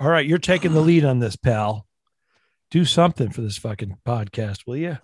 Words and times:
All 0.00 0.08
right, 0.08 0.24
you're 0.26 0.38
taking 0.38 0.72
the 0.72 0.80
lead 0.80 1.04
on 1.04 1.18
this, 1.18 1.36
pal. 1.36 1.86
Do 2.70 2.84
something 2.84 3.30
for 3.30 3.40
this 3.40 3.58
fucking 3.58 3.96
podcast, 4.06 4.66
will 4.66 4.76
you? 4.76 4.98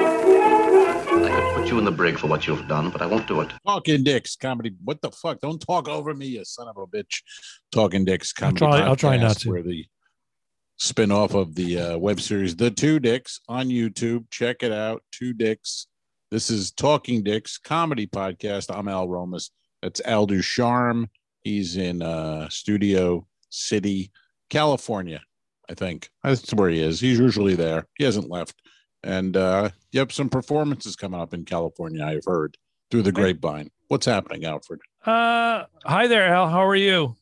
I 0.00 1.30
could 1.30 1.54
put 1.62 1.70
you 1.70 1.78
in 1.78 1.84
the 1.84 1.90
brig 1.90 2.18
for 2.18 2.26
what 2.28 2.46
you've 2.46 2.66
done, 2.68 2.90
but 2.90 3.02
I 3.02 3.06
won't 3.06 3.26
do 3.26 3.40
it. 3.40 3.50
Talking 3.66 4.04
Dicks 4.04 4.36
comedy. 4.36 4.74
What 4.84 5.02
the 5.02 5.10
fuck? 5.10 5.40
Don't 5.40 5.60
talk 5.60 5.88
over 5.88 6.14
me, 6.14 6.26
you 6.26 6.44
son 6.44 6.68
of 6.68 6.76
a 6.76 6.86
bitch. 6.86 7.22
Talking 7.72 8.04
Dicks 8.04 8.32
I'll 8.40 8.52
comedy. 8.52 8.58
try- 8.78 8.86
I'll 8.86 8.96
try 8.96 9.16
not 9.16 9.38
to. 9.40 9.50
Where 9.50 9.62
the 9.62 9.84
spin 10.76 11.10
off 11.10 11.34
of 11.34 11.54
the 11.54 11.78
uh, 11.78 11.98
web 11.98 12.20
series 12.20 12.56
The 12.56 12.70
Two 12.70 13.00
Dicks 13.00 13.40
on 13.48 13.68
YouTube. 13.68 14.26
Check 14.30 14.62
it 14.62 14.72
out. 14.72 15.02
Two 15.12 15.32
Dicks. 15.32 15.86
This 16.30 16.50
is 16.50 16.72
Talking 16.72 17.22
Dicks 17.22 17.56
comedy 17.56 18.06
podcast. 18.06 18.66
I'm 18.68 18.86
Al 18.86 19.08
Romas. 19.08 19.48
That's 19.80 20.02
Al 20.04 20.26
Ducharme. 20.26 21.08
He's 21.40 21.78
in 21.78 22.02
uh, 22.02 22.50
Studio 22.50 23.26
City, 23.48 24.12
California. 24.50 25.22
I 25.70 25.74
think 25.74 26.10
that's 26.22 26.52
where 26.52 26.68
he 26.68 26.82
is. 26.82 27.00
He's 27.00 27.18
usually 27.18 27.54
there. 27.54 27.86
He 27.96 28.04
hasn't 28.04 28.28
left. 28.28 28.56
And 29.02 29.38
uh, 29.38 29.70
you 29.90 30.00
have 30.00 30.12
some 30.12 30.28
performances 30.28 30.96
coming 30.96 31.18
up 31.18 31.32
in 31.32 31.46
California. 31.46 32.04
I've 32.04 32.26
heard 32.26 32.58
through 32.90 33.02
the 33.02 33.12
grapevine. 33.12 33.70
What's 33.86 34.04
happening, 34.04 34.44
Alfred? 34.44 34.80
Uh, 35.06 35.64
hi 35.86 36.08
there, 36.08 36.26
Al. 36.26 36.50
How 36.50 36.66
are 36.66 36.76
you? 36.76 37.16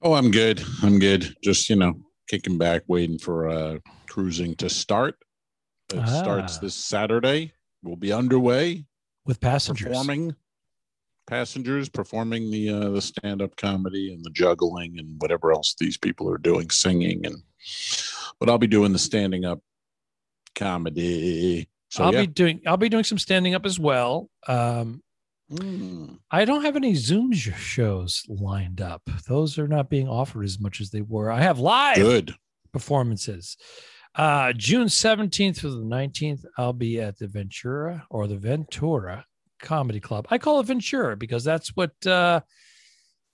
Oh, 0.00 0.14
I'm 0.14 0.30
good. 0.30 0.62
I'm 0.84 1.00
good. 1.00 1.34
Just 1.42 1.68
you 1.68 1.74
know, 1.74 1.94
kicking 2.28 2.58
back, 2.58 2.82
waiting 2.86 3.18
for 3.18 3.48
uh, 3.48 3.78
cruising 4.08 4.54
to 4.56 4.70
start. 4.70 5.16
It 5.94 6.00
Ah. 6.00 6.22
starts 6.22 6.58
this 6.58 6.74
Saturday. 6.74 7.52
We'll 7.82 7.96
be 7.96 8.12
underway, 8.12 8.86
With 9.26 9.40
passengers. 9.40 9.86
performing 9.88 10.34
passengers, 11.26 11.88
performing 11.88 12.50
the 12.50 12.68
uh, 12.70 12.90
the 12.90 13.00
stand 13.02 13.40
up 13.42 13.56
comedy 13.56 14.12
and 14.12 14.24
the 14.24 14.30
juggling 14.30 14.98
and 14.98 15.20
whatever 15.20 15.52
else 15.52 15.74
these 15.78 15.96
people 15.96 16.28
are 16.30 16.38
doing, 16.38 16.70
singing 16.70 17.24
and. 17.26 17.36
But 18.40 18.50
I'll 18.50 18.58
be 18.58 18.66
doing 18.66 18.92
the 18.92 18.98
standing 18.98 19.44
up 19.44 19.60
comedy. 20.54 21.68
So 21.90 22.04
I'll 22.04 22.12
yeah. 22.12 22.22
be 22.22 22.26
doing. 22.26 22.60
I'll 22.66 22.76
be 22.76 22.88
doing 22.88 23.04
some 23.04 23.18
standing 23.18 23.54
up 23.54 23.66
as 23.66 23.78
well. 23.78 24.30
Um, 24.46 25.02
Mm. 25.52 26.20
I 26.30 26.46
don't 26.46 26.64
have 26.64 26.74
any 26.74 26.94
Zoom 26.94 27.30
shows 27.34 28.24
lined 28.28 28.80
up. 28.80 29.02
Those 29.28 29.58
are 29.58 29.68
not 29.68 29.90
being 29.90 30.08
offered 30.08 30.44
as 30.44 30.58
much 30.58 30.80
as 30.80 30.88
they 30.90 31.02
were. 31.02 31.30
I 31.30 31.42
have 31.42 31.58
live 31.58 31.96
good. 31.96 32.34
performances. 32.72 33.58
Uh, 34.14 34.52
June 34.52 34.86
17th 34.86 35.56
through 35.56 35.72
the 35.72 35.84
19th, 35.84 36.44
I'll 36.56 36.72
be 36.72 37.00
at 37.00 37.18
the 37.18 37.26
Ventura 37.26 38.06
or 38.10 38.28
the 38.28 38.36
Ventura 38.36 39.26
Comedy 39.60 40.00
Club. 40.00 40.26
I 40.30 40.38
call 40.38 40.60
it 40.60 40.66
Ventura 40.66 41.16
because 41.16 41.42
that's 41.42 41.74
what 41.74 42.06
uh, 42.06 42.40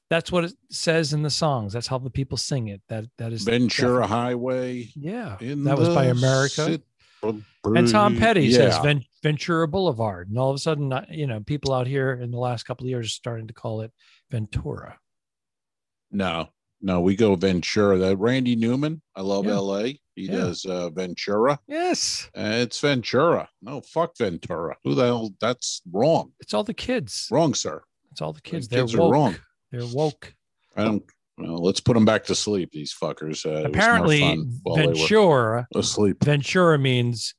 that's 0.08 0.32
what 0.32 0.44
it 0.44 0.52
says 0.70 1.12
in 1.12 1.22
the 1.22 1.30
songs. 1.30 1.72
That's 1.72 1.86
how 1.86 1.98
the 1.98 2.10
people 2.10 2.38
sing 2.38 2.68
it. 2.68 2.80
That 2.88 3.04
that 3.18 3.32
is 3.32 3.42
Ventura 3.42 4.06
Highway. 4.06 4.88
Yeah, 4.94 5.36
that 5.40 5.78
was 5.78 5.88
by 5.90 6.06
America. 6.06 6.64
Cit- 6.64 6.82
and 7.22 7.88
Tom 7.90 8.16
Petty 8.16 8.46
yeah. 8.46 8.56
says 8.56 8.78
Ven- 8.78 9.04
Ventura 9.22 9.68
Boulevard, 9.68 10.30
and 10.30 10.38
all 10.38 10.48
of 10.48 10.56
a 10.56 10.58
sudden, 10.58 10.90
uh, 10.90 11.04
you 11.10 11.26
know, 11.26 11.40
people 11.40 11.74
out 11.74 11.86
here 11.86 12.12
in 12.12 12.30
the 12.30 12.38
last 12.38 12.62
couple 12.62 12.86
of 12.86 12.88
years 12.88 13.06
are 13.06 13.10
starting 13.10 13.46
to 13.48 13.52
call 13.52 13.82
it 13.82 13.92
Ventura. 14.30 14.98
No, 16.10 16.48
no, 16.80 17.00
we 17.00 17.14
go 17.16 17.34
Ventura. 17.34 17.98
That 17.98 18.16
Randy 18.16 18.56
Newman. 18.56 19.02
I 19.14 19.22
love 19.22 19.44
Yeah. 19.46 19.52
L.A. 19.52 20.00
He 20.14 20.26
Yeah. 20.26 20.32
does 20.32 20.64
uh, 20.64 20.90
Ventura. 20.90 21.58
Yes, 21.66 22.28
Uh, 22.36 22.52
it's 22.62 22.78
Ventura. 22.80 23.48
No, 23.62 23.80
fuck 23.80 24.16
Ventura. 24.16 24.76
Who 24.84 24.94
the 24.94 25.04
hell? 25.04 25.34
That's 25.40 25.82
wrong. 25.90 26.32
it's 26.40 26.52
all 26.54 26.64
the 26.64 26.74
kids. 26.74 27.28
Wrong, 27.30 27.54
sir. 27.54 27.82
It's 28.12 28.20
all 28.20 28.32
the 28.32 28.40
kids. 28.40 28.68
The 28.68 28.76
They're 28.76 28.84
kids 28.84 28.94
are 28.94 29.10
wrong. 29.12 29.36
They're 29.70 29.86
woke. 29.86 30.34
I 30.76 30.84
don't. 30.84 31.04
Well, 31.38 31.62
let's 31.62 31.80
put 31.80 31.94
them 31.94 32.04
back 32.04 32.24
to 32.24 32.34
sleep. 32.34 32.70
These 32.72 32.92
fuckers. 32.92 33.46
Uh, 33.46 33.50
it 33.50 33.52
was 33.52 33.62
more 33.62 33.66
Apparently, 33.68 34.20
fun 34.20 34.58
while 34.62 34.76
they 34.76 34.86
Ventura 34.86 35.66
asleep. 35.74 36.22
Ventura 36.22 36.78
means 36.78 37.34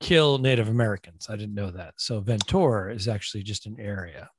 kill 0.00 0.38
Native 0.38 0.68
Americans. 0.68 1.26
I 1.28 1.36
didn't 1.36 1.54
know 1.54 1.70
that. 1.70 1.94
So 1.98 2.20
Ventura 2.20 2.94
is 2.94 3.06
actually 3.08 3.42
just 3.42 3.66
an 3.66 3.76
area. 3.78 4.30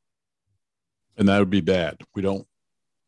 and 1.18 1.28
that 1.30 1.40
would 1.40 1.50
be 1.50 1.62
bad. 1.62 1.98
We 2.16 2.22
don't. 2.22 2.48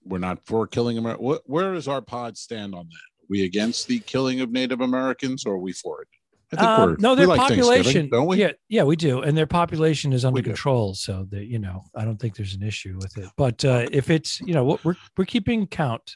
We're 0.07 0.17
not 0.19 0.45
for 0.45 0.67
killing 0.67 0.97
America. 0.97 1.21
What, 1.21 1.41
where 1.45 1.73
does 1.73 1.87
our 1.87 2.01
pod 2.01 2.37
stand 2.37 2.73
on 2.73 2.87
that? 2.87 2.95
Are 2.95 3.27
we 3.29 3.43
against 3.43 3.87
the 3.87 3.99
killing 3.99 4.41
of 4.41 4.51
Native 4.51 4.81
Americans, 4.81 5.45
or 5.45 5.53
are 5.53 5.59
we 5.59 5.73
for 5.73 6.01
it? 6.01 6.07
I 6.57 6.83
Um, 6.83 6.95
no, 6.99 7.13
their 7.13 7.27
like 7.27 7.39
population. 7.39 8.09
don't 8.09 8.25
we? 8.25 8.37
Yeah, 8.37 8.51
yeah, 8.69 8.83
we 8.83 8.95
do, 8.95 9.21
and 9.21 9.37
their 9.37 9.47
population 9.47 10.13
is 10.13 10.23
under 10.23 10.41
control. 10.41 10.93
So 10.93 11.27
that 11.31 11.45
you 11.45 11.59
know, 11.59 11.83
I 11.93 12.05
don't 12.05 12.17
think 12.17 12.35
there's 12.35 12.55
an 12.55 12.63
issue 12.63 12.97
with 13.01 13.17
it. 13.17 13.29
But 13.35 13.65
uh, 13.65 13.87
if 13.91 14.09
it's 14.09 14.39
you 14.41 14.53
know, 14.53 14.79
we're 14.83 14.95
we're 15.17 15.25
keeping 15.25 15.67
count, 15.67 16.15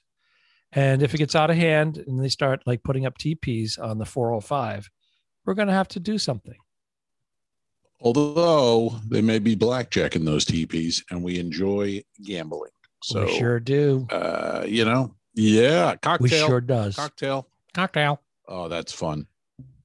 and 0.72 1.04
if 1.04 1.14
it 1.14 1.18
gets 1.18 1.36
out 1.36 1.50
of 1.50 1.58
hand 1.58 1.98
and 2.08 2.24
they 2.24 2.30
start 2.30 2.64
like 2.66 2.84
putting 2.84 3.06
up 3.06 3.18
TPs 3.18 3.78
on 3.82 3.98
the 3.98 4.06
405, 4.06 4.90
we're 5.46 5.54
going 5.54 5.68
to 5.68 5.74
have 5.74 5.90
to 5.90 6.00
do 6.00 6.18
something. 6.18 6.58
Although 8.00 9.00
they 9.08 9.22
may 9.22 9.38
be 9.38 9.56
blackjacking 9.56 10.26
those 10.26 10.46
TPs, 10.46 11.04
and 11.12 11.24
we 11.24 11.40
enjoy 11.40 12.02
gambling. 12.24 12.72
So 13.04 13.26
we 13.26 13.38
sure 13.38 13.60
do. 13.60 14.08
uh, 14.12 14.64
you 14.68 14.86
know, 14.86 15.16
yeah, 15.34 15.96
cocktail. 15.96 16.18
We 16.20 16.30
cocktail, 16.30 16.48
sure 16.48 16.62
does. 16.62 16.96
cocktail. 16.96 17.48
Cocktail. 17.74 18.22
Oh, 18.48 18.68
that's 18.68 18.92
fun. 18.92 19.28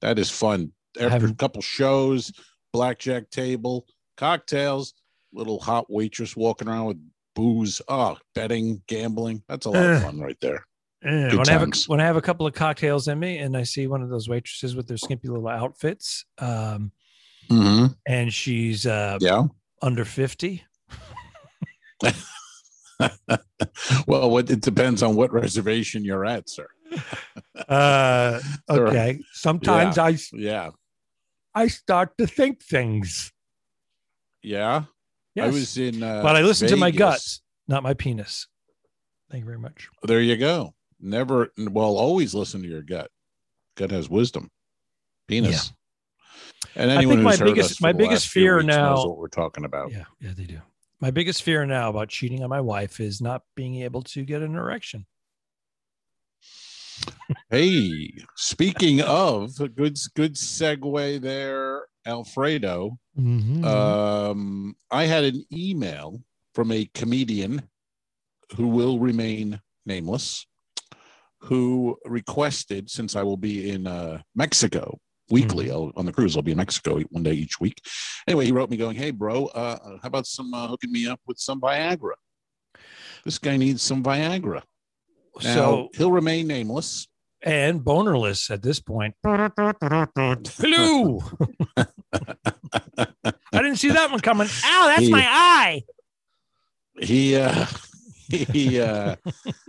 That 0.01 0.19
is 0.19 0.29
fun. 0.29 0.71
After 0.99 1.27
a 1.27 1.33
couple 1.33 1.61
shows, 1.61 2.31
blackjack 2.73 3.29
table, 3.29 3.87
cocktails, 4.17 4.93
little 5.33 5.59
hot 5.59 5.89
waitress 5.89 6.35
walking 6.35 6.67
around 6.67 6.85
with 6.85 6.97
booze. 7.35 7.81
Oh, 7.87 8.17
betting, 8.35 8.81
gambling. 8.87 9.43
That's 9.47 9.65
a 9.65 9.69
lot 9.69 9.83
of 9.85 9.91
Eh. 9.97 9.99
fun 10.01 10.19
right 10.19 10.37
there. 10.41 10.65
Good 11.03 11.35
when 11.37 11.47
I 11.47 11.51
have 11.51 11.61
a, 11.63 11.71
when 11.87 12.01
I 12.01 12.05
have 12.05 12.17
a 12.17 12.21
couple 12.21 12.47
of 12.47 12.53
cocktails 12.53 13.07
in 13.07 13.19
me, 13.19 13.37
and 13.37 13.55
I 13.55 13.63
see 13.63 13.85
one 13.87 14.01
of 14.01 14.09
those 14.09 14.27
waitresses 14.27 14.75
with 14.75 14.87
their 14.87 14.97
skimpy 14.97 15.27
little 15.27 15.47
outfits, 15.47 16.25
um, 16.39 16.91
Mm-hmm. 17.49 17.93
and 18.07 18.33
she's 18.33 18.85
uh, 18.85 19.17
Yeah. 19.21 19.43
under 19.81 20.03
50. 20.03 20.63
well, 24.07 24.29
what, 24.29 24.49
it 24.49 24.61
depends 24.61 25.03
on 25.03 25.15
what 25.15 25.31
reservation 25.31 26.03
you're 26.03 26.25
at, 26.25 26.49
sir. 26.49 26.67
Uh, 27.67 28.39
okay. 28.69 29.19
Sometimes 29.33 29.97
I 29.97 30.15
Yeah. 30.31 30.69
I 31.53 31.67
start 31.67 32.17
to 32.19 32.27
think 32.27 32.61
things. 32.63 33.33
Yeah. 34.41 34.83
Yes. 35.35 35.45
I 35.45 35.47
was 35.49 35.77
in, 35.77 36.01
uh, 36.01 36.21
but 36.21 36.35
I 36.35 36.41
listen 36.43 36.67
to 36.69 36.77
my 36.77 36.91
Vegas. 36.91 36.99
guts, 36.99 37.41
not 37.67 37.83
my 37.83 37.93
penis. 37.93 38.47
Thank 39.29 39.41
you 39.41 39.45
very 39.47 39.59
much. 39.59 39.89
There 40.03 40.21
you 40.21 40.37
go. 40.37 40.75
Never, 41.01 41.51
well, 41.57 41.97
always 41.97 42.33
listen 42.33 42.61
to 42.61 42.67
your 42.69 42.83
gut. 42.83 43.09
Gut 43.75 43.91
has 43.91 44.07
wisdom. 44.09 44.49
Penis. 45.27 45.73
And 46.75 46.89
I 46.91 46.95
anyone 46.97 47.17
think 47.17 47.39
my 47.39 47.45
biggest- 47.45 47.81
my 47.81 47.91
biggest 47.91 48.29
fear 48.29 48.57
weeks 48.57 48.67
knows 48.67 48.99
now- 48.99 49.07
what 49.07 49.17
we're 49.17 49.27
talking 49.27 49.65
about. 49.65 49.91
Yeah, 49.91 50.05
yeah, 50.21 50.31
they 50.37 50.45
do. 50.45 50.61
My 50.99 51.11
biggest 51.11 51.43
fear 51.43 51.65
now 51.65 51.89
about 51.89 52.09
cheating 52.09 52.43
on 52.43 52.49
my 52.49 52.61
wife 52.61 52.99
is 52.99 53.21
not 53.21 53.43
being 53.55 53.81
able 53.81 54.01
to 54.03 54.23
get 54.23 54.41
an 54.41 54.55
erection. 54.55 55.05
Hey, 57.49 58.13
speaking 58.35 59.01
of 59.01 59.55
good 59.75 59.97
good 60.15 60.33
segue 60.33 61.21
there, 61.21 61.85
Alfredo. 62.05 62.97
Mhm. 63.17 63.63
Um, 63.63 64.75
I 64.89 65.05
had 65.05 65.23
an 65.23 65.45
email 65.51 66.23
from 66.55 66.71
a 66.71 66.89
comedian 66.93 67.69
who 68.55 68.69
will 68.69 68.97
remain 68.99 69.61
nameless, 69.85 70.47
who 71.41 71.97
requested 72.05 72.89
since 72.89 73.15
I 73.15 73.21
will 73.23 73.37
be 73.37 73.69
in 73.69 73.85
uh, 73.85 74.21
Mexico 74.33 74.99
weekly 75.29 75.69
I'll, 75.71 75.91
on 75.95 76.05
the 76.05 76.11
cruise, 76.11 76.35
I'll 76.35 76.41
be 76.43 76.51
in 76.51 76.57
Mexico 76.57 76.99
one 77.09 77.23
day 77.23 77.33
each 77.33 77.59
week. 77.59 77.81
Anyway, 78.27 78.45
he 78.45 78.51
wrote 78.51 78.69
me 78.69 78.77
going, 78.77 78.95
"Hey, 78.95 79.11
bro, 79.11 79.45
uh, 79.47 79.77
how 80.01 80.07
about 80.07 80.25
some 80.27 80.53
uh, 80.53 80.67
hooking 80.67 80.91
me 80.91 81.07
up 81.07 81.19
with 81.27 81.37
some 81.39 81.59
Viagra? 81.61 82.13
This 83.25 83.37
guy 83.37 83.57
needs 83.57 83.81
some 83.81 84.03
Viagra." 84.03 84.61
Now, 85.43 85.53
so 85.53 85.89
he'll 85.95 86.11
remain 86.11 86.47
nameless. 86.47 87.07
and 87.43 87.81
bonerless 87.81 88.49
at 88.49 88.63
this 88.63 88.79
point. 88.79 89.13
Hello. 89.23 91.21
I 91.77 93.61
didn't 93.61 93.75
see 93.77 93.89
that 93.91 94.09
one 94.11 94.19
coming. 94.19 94.47
Ow, 94.65 94.87
that's 94.87 95.01
He- 95.01 95.11
my 95.11 95.23
eye. 95.25 95.83
he 96.99 97.35
uh 97.35 97.65
he 98.29 98.79
uh 98.81 99.15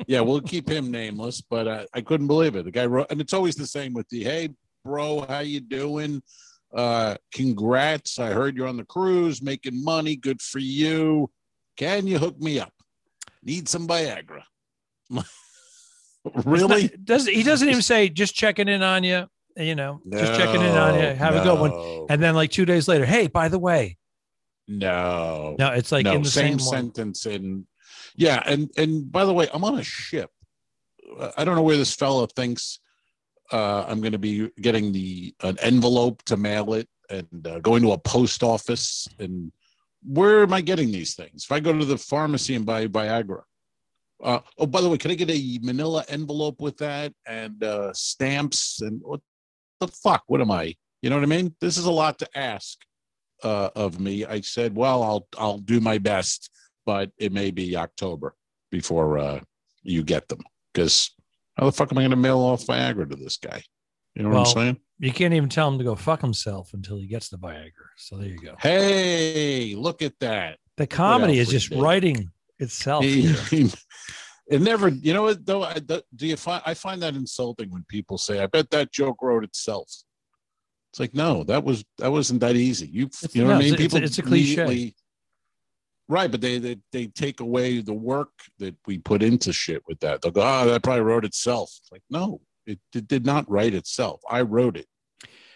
yeah 0.07 0.21
we'll 0.21 0.41
keep 0.41 0.67
him 0.69 0.91
nameless 0.91 1.43
but 1.43 1.69
uh, 1.69 1.85
i 1.95 2.01
couldn't 2.01 2.27
believe 2.27 2.57
it 2.57 2.65
the 2.65 2.71
guy 2.71 2.87
wrote 2.87 3.07
and 3.11 3.21
it's 3.21 3.35
always 3.35 3.55
the 3.55 3.67
same 3.67 3.93
with 3.93 4.09
the 4.09 4.25
hey 4.25 4.49
bro 4.85 5.21
how 5.29 5.41
you 5.41 5.61
doing? 5.61 6.23
Uh 6.75 7.17
congrats. 7.33 8.19
I 8.19 8.31
heard 8.33 8.57
you're 8.57 8.69
on 8.69 8.77
the 8.77 8.85
cruise 8.85 9.41
making 9.43 9.83
money. 9.83 10.17
Good 10.17 10.41
for 10.43 10.59
you. 10.59 11.31
Can 11.77 12.07
you 12.07 12.19
hook 12.19 12.41
me 12.41 12.61
up? 12.61 12.73
Need 13.43 13.69
some 13.69 13.87
viagra. 13.89 14.43
Really? 16.45 16.83
Not- 16.83 17.05
does 17.05 17.27
he 17.27 17.43
doesn't 17.43 17.69
even 17.69 17.81
say 17.83 18.09
just 18.09 18.35
checking 18.35 18.69
in 18.69 18.83
on 18.83 19.05
you, 19.05 19.27
you 19.57 19.75
know, 19.75 20.01
just 20.11 20.35
checking 20.39 20.61
in 20.61 20.77
on 20.77 20.95
you. 20.95 21.15
Have 21.15 21.37
a 21.37 21.43
good 21.43 21.59
one. 21.59 22.07
And 22.11 22.23
then 22.23 22.35
like 22.35 22.51
two 22.51 22.65
days 22.67 22.89
later, 22.89 23.07
hey, 23.07 23.29
by 23.29 23.49
the 23.49 23.59
way, 23.59 23.97
No, 24.67 25.57
No, 25.59 25.71
it's 25.73 25.91
like 25.93 26.05
no, 26.05 26.13
in 26.15 26.23
the 26.23 26.29
same, 26.29 26.59
same, 26.59 26.69
sentence. 26.69 27.25
And 27.25 27.67
yeah, 28.17 28.43
and 28.45 28.69
and 28.77 29.11
by 29.11 29.25
the 29.25 29.33
way, 29.33 29.49
I'm 29.53 29.65
on 29.65 29.79
a 29.79 29.83
ship. 29.85 30.31
I 31.37 31.45
don't 31.45 31.55
know 31.57 31.63
where 31.63 31.77
this 31.79 31.95
fellow 31.95 32.27
thinks 32.27 32.81
uh, 33.53 33.85
I'm 33.89 34.01
going 34.01 34.13
to 34.13 34.19
be 34.19 34.51
getting 34.61 34.93
the 34.93 35.35
an 35.43 35.57
envelope 35.61 36.23
to 36.25 36.37
mail 36.37 36.75
it 36.75 36.89
and 37.11 37.47
uh, 37.47 37.59
going 37.61 37.83
to 37.83 37.93
a 37.93 37.99
post 37.99 38.43
office. 38.43 39.09
And 39.19 39.53
where 40.05 40.43
am 40.43 40.53
I 40.53 40.61
getting 40.61 40.93
these 40.93 41.15
things? 41.15 41.45
If 41.45 41.53
I 41.53 41.61
go 41.61 41.77
to 41.77 41.85
the 41.85 41.99
pharmacy 41.99 42.55
and 42.55 42.67
buy 42.67 42.87
Viagra. 42.87 43.43
Uh, 44.23 44.41
oh, 44.59 44.67
by 44.67 44.81
the 44.81 44.89
way, 44.89 44.99
can 44.99 45.13
I 45.13 45.15
get 45.15 45.31
a 45.31 45.59
Manila 45.63 46.05
envelope 46.09 46.61
with 46.61 46.77
that 46.79 47.13
and 47.27 47.63
uh, 47.63 47.93
stamps 47.93 48.81
and 48.81 49.01
what 49.03 49.21
the 49.81 49.89
fuck? 49.89 50.25
What 50.27 50.41
am 50.41 50.51
I? 50.51 50.75
You 51.03 51.11
know 51.11 51.17
what 51.17 51.23
I 51.23 51.27
mean? 51.27 51.55
This 51.61 51.79
is 51.79 51.85
a 51.85 51.93
lot 51.93 52.19
to 52.19 52.29
ask 52.37 52.79
uh, 53.45 53.71
of 53.77 54.01
me. 54.01 54.25
I 54.25 54.41
said, 54.41 54.75
well, 54.75 55.03
I'll 55.05 55.29
I'll 55.39 55.59
do 55.59 55.81
my 55.81 55.99
best, 55.99 56.51
but 56.85 57.13
it 57.17 57.33
may 57.33 57.53
be 57.53 57.77
October 57.77 58.35
before 58.73 59.19
uh, 59.19 59.41
you 59.83 60.03
get 60.03 60.29
them 60.29 60.41
because 60.73 61.15
how 61.59 61.67
the 61.67 61.73
fuck 61.73 61.91
am 61.93 61.99
I 61.99 62.03
going 62.03 62.11
to 62.11 62.17
mail 62.17 62.39
off 62.39 62.65
Viagra 62.67 63.09
to 63.11 63.17
this 63.17 63.37
guy? 63.37 63.63
You 64.15 64.23
know 64.23 64.31
what 64.31 64.39
I'm 64.39 64.47
saying? 64.47 64.77
You 64.99 65.13
can't 65.13 65.35
even 65.35 65.49
tell 65.49 65.69
him 65.69 65.79
to 65.79 65.85
go 65.85 65.95
fuck 65.95 66.21
himself 66.21 66.73
until 66.75 66.99
he 66.99 67.07
gets 67.07 67.29
the 67.29 67.37
Viagra. 67.39 67.71
So 67.97 68.17
there 68.17 68.29
you 68.29 68.39
go. 68.39 68.55
Hey, 68.59 69.75
look 69.77 70.03
at 70.03 70.19
that. 70.21 70.59
The 70.77 70.87
comedy 70.87 71.39
is 71.39 71.49
just 71.49 71.71
writing 71.71 72.31
itself. 72.59 73.05
He- 73.05 73.33
it 74.49 74.61
never, 74.61 74.89
you 74.89 75.13
know 75.13 75.23
what 75.23 75.45
though? 75.45 75.65
I, 75.65 75.79
do 75.79 76.03
you 76.27 76.37
find 76.37 76.63
I 76.65 76.75
find 76.75 77.03
that 77.03 77.15
insulting 77.15 77.71
when 77.71 77.85
people 77.89 78.19
say, 78.19 78.41
"I 78.43 78.47
bet 78.47 78.71
that 78.71 78.93
joke 78.93 79.23
wrote 79.23 79.45
itself." 79.45 79.87
It's 80.93 81.01
like, 81.01 81.15
no, 81.15 81.45
that 81.45 81.65
was 81.65 81.85
that 81.99 82.11
wasn't 82.11 82.41
that 82.41 82.57
easy. 82.57 82.89
You, 82.89 83.07
It's- 83.07 83.35
you 83.35 83.43
know 83.43 83.49
no, 83.51 83.55
what 83.57 83.61
I 83.61 83.65
mean? 83.65 83.75
it's 83.75 83.83
People 83.83 84.03
it's 84.03 84.19
a 84.19 84.23
cliche. 84.23 84.95
Right? 86.09 86.31
But 86.31 86.41
they, 86.41 86.59
they 86.59 86.79
they 86.93 87.07
take 87.07 87.41
away 87.41 87.81
the 87.81 87.95
work 87.95 88.31
that 88.59 88.75
we 88.87 88.99
put 88.99 89.23
into 89.23 89.53
shit 89.53 89.83
with 89.87 90.01
that. 90.01 90.23
They'll 90.23 90.33
go, 90.33 90.43
"Oh, 90.43 90.67
that 90.67 90.83
probably 90.83 91.03
wrote 91.03 91.25
itself." 91.25 91.71
It's 91.81 91.93
like, 91.93 92.03
no, 92.11 92.41
it, 92.67 92.79
it 92.95 93.09
did 93.09 93.25
not 93.25 93.51
write 93.51 93.75
itself. 93.75 94.21
I 94.29 94.43
wrote 94.43 94.77
it, 94.77 94.87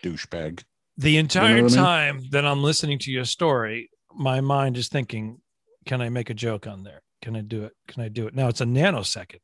douchebag. 0.03 0.65
the 0.97 1.19
entire 1.19 1.63
what 1.63 1.73
I 1.73 1.77
mean? 1.77 1.85
time 1.85 2.21
that 2.31 2.47
I'm 2.47 2.63
listening 2.63 2.99
to 3.01 3.11
your 3.11 3.25
story, 3.25 3.91
my 4.15 4.41
mind 4.41 4.77
is 4.77 4.89
thinking, 4.89 5.41
can 5.87 6.01
I 6.01 6.09
make 6.09 6.31
a 6.31 6.35
joke 6.35 6.67
on 6.67 6.83
there? 6.83 7.03
Can 7.21 7.37
I 7.37 7.41
do 7.41 7.65
it? 7.65 7.73
Can 7.89 8.03
I 8.03 8.09
do 8.09 8.27
it? 8.27 8.35
Now 8.35 8.49
it's 8.49 8.61
a 8.61 8.65
nanosecond 8.65 9.41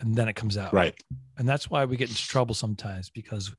and 0.00 0.14
then 0.14 0.28
it 0.28 0.34
comes 0.34 0.56
out. 0.56 0.72
Right. 0.72 0.94
And 1.38 1.48
that's 1.48 1.70
why 1.70 1.84
we 1.84 1.96
get 1.96 2.08
into 2.08 2.26
trouble 2.26 2.54
sometimes 2.54 3.10
because 3.10 3.54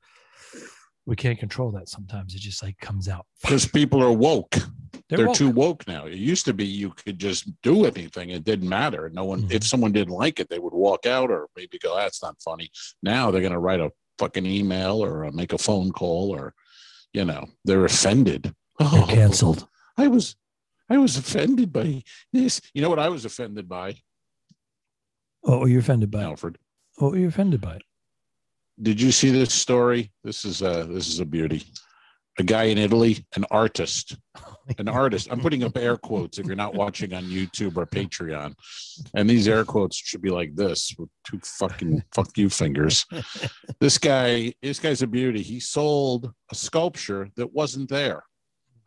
we 1.08 1.16
can't 1.16 1.38
control 1.38 1.70
that 1.72 1.88
sometimes. 1.88 2.34
It 2.34 2.40
just 2.40 2.62
like 2.62 2.78
comes 2.80 3.08
out. 3.08 3.24
Because 3.40 3.64
people 3.66 4.02
are 4.02 4.12
woke. 4.12 4.50
They're 5.08 5.16
they're, 5.18 5.26
woke. 5.28 5.36
too 5.36 5.50
woke 5.50 5.88
now. 5.88 6.04
It 6.06 6.14
used 6.32 6.44
to 6.44 6.52
be 6.52 6.66
you 6.66 6.90
could 6.90 7.18
just 7.18 7.50
do 7.62 7.86
anything; 7.86 8.28
it 8.30 8.44
didn't 8.44 8.68
matter. 8.68 9.08
No 9.12 9.24
one, 9.24 9.42
Mhm. 9.44 9.52
if 9.52 9.64
someone 9.64 9.92
didn't 9.92 10.12
like 10.24 10.38
it, 10.38 10.48
they 10.50 10.58
would 10.58 10.74
walk 10.74 11.06
out 11.06 11.30
or 11.30 11.48
maybe 11.56 11.78
go, 11.78 11.96
"That's 11.96 12.22
not 12.22 12.36
funny." 12.42 12.70
Now 13.02 13.30
they're 13.30 13.40
going 13.40 13.52
to 13.54 13.58
write 13.58 13.80
a 13.80 13.90
fucking 14.18 14.44
email 14.44 15.02
or 15.02 15.24
uh, 15.24 15.30
make 15.32 15.52
a 15.54 15.58
phone 15.58 15.92
call 15.92 16.30
or, 16.30 16.52
you 17.14 17.24
know, 17.24 17.46
they're 17.64 17.84
offended. 17.86 18.54
oh, 18.80 18.90
They're 18.90 19.02
Oh, 19.04 19.06
canceled. 19.06 19.66
I 19.96 20.08
was, 20.08 20.36
I 20.90 20.98
was 20.98 21.16
offended 21.16 21.72
by 21.72 22.02
this. 22.34 22.60
You 22.74 22.82
know 22.82 22.90
what 22.90 22.98
I 22.98 23.08
was 23.08 23.24
offended 23.24 23.66
by, 23.68 23.96
What 25.40 25.60
were 25.60 25.68
you 25.68 25.78
offended 25.78 26.10
by? 26.10 26.22
Alfred? 26.22 26.58
What 26.96 27.12
were 27.12 27.18
you 27.18 27.28
offended 27.28 27.60
by? 27.60 27.78
Did 28.80 29.00
you 29.00 29.10
see 29.12 29.30
this 29.30 29.52
story? 29.52 30.12
This 30.22 30.44
is 30.44 30.62
a 30.62 30.86
this 30.88 31.08
is 31.08 31.20
a 31.20 31.26
beauty. 31.26 31.64
A 32.40 32.44
guy 32.44 32.64
in 32.64 32.78
Italy, 32.78 33.26
an 33.34 33.44
artist, 33.50 34.16
an 34.78 34.88
artist. 34.88 35.26
I'm 35.28 35.40
putting 35.40 35.64
up 35.64 35.76
air 35.76 35.96
quotes 35.96 36.38
if 36.38 36.46
you're 36.46 36.54
not 36.54 36.72
watching 36.72 37.12
on 37.12 37.24
YouTube 37.24 37.76
or 37.76 37.84
Patreon. 37.84 38.54
And 39.14 39.28
these 39.28 39.48
air 39.48 39.64
quotes 39.64 39.96
should 39.96 40.22
be 40.22 40.30
like 40.30 40.54
this 40.54 40.94
with 40.96 41.08
two 41.28 41.40
fucking 41.42 42.04
fuck 42.14 42.38
you 42.38 42.48
fingers. 42.48 43.04
This 43.80 43.98
guy, 43.98 44.54
this 44.62 44.78
guy's 44.78 45.02
a 45.02 45.08
beauty. 45.08 45.42
He 45.42 45.58
sold 45.58 46.32
a 46.52 46.54
sculpture 46.54 47.28
that 47.34 47.52
wasn't 47.52 47.88
there, 47.88 48.22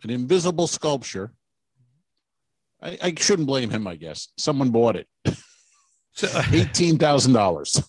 an 0.03 0.11
invisible 0.11 0.67
sculpture. 0.67 1.33
I, 2.81 2.97
I 3.03 3.13
shouldn't 3.17 3.49
blame 3.49 3.69
him, 3.69 3.85
I 3.85 3.97
guess. 3.97 4.29
Someone 4.37 4.69
bought 4.69 4.95
it. 4.95 5.07
So, 6.13 6.29
uh, 6.33 6.43
Eighteen 6.53 6.97
thousand 6.97 7.33
dollars. 7.33 7.83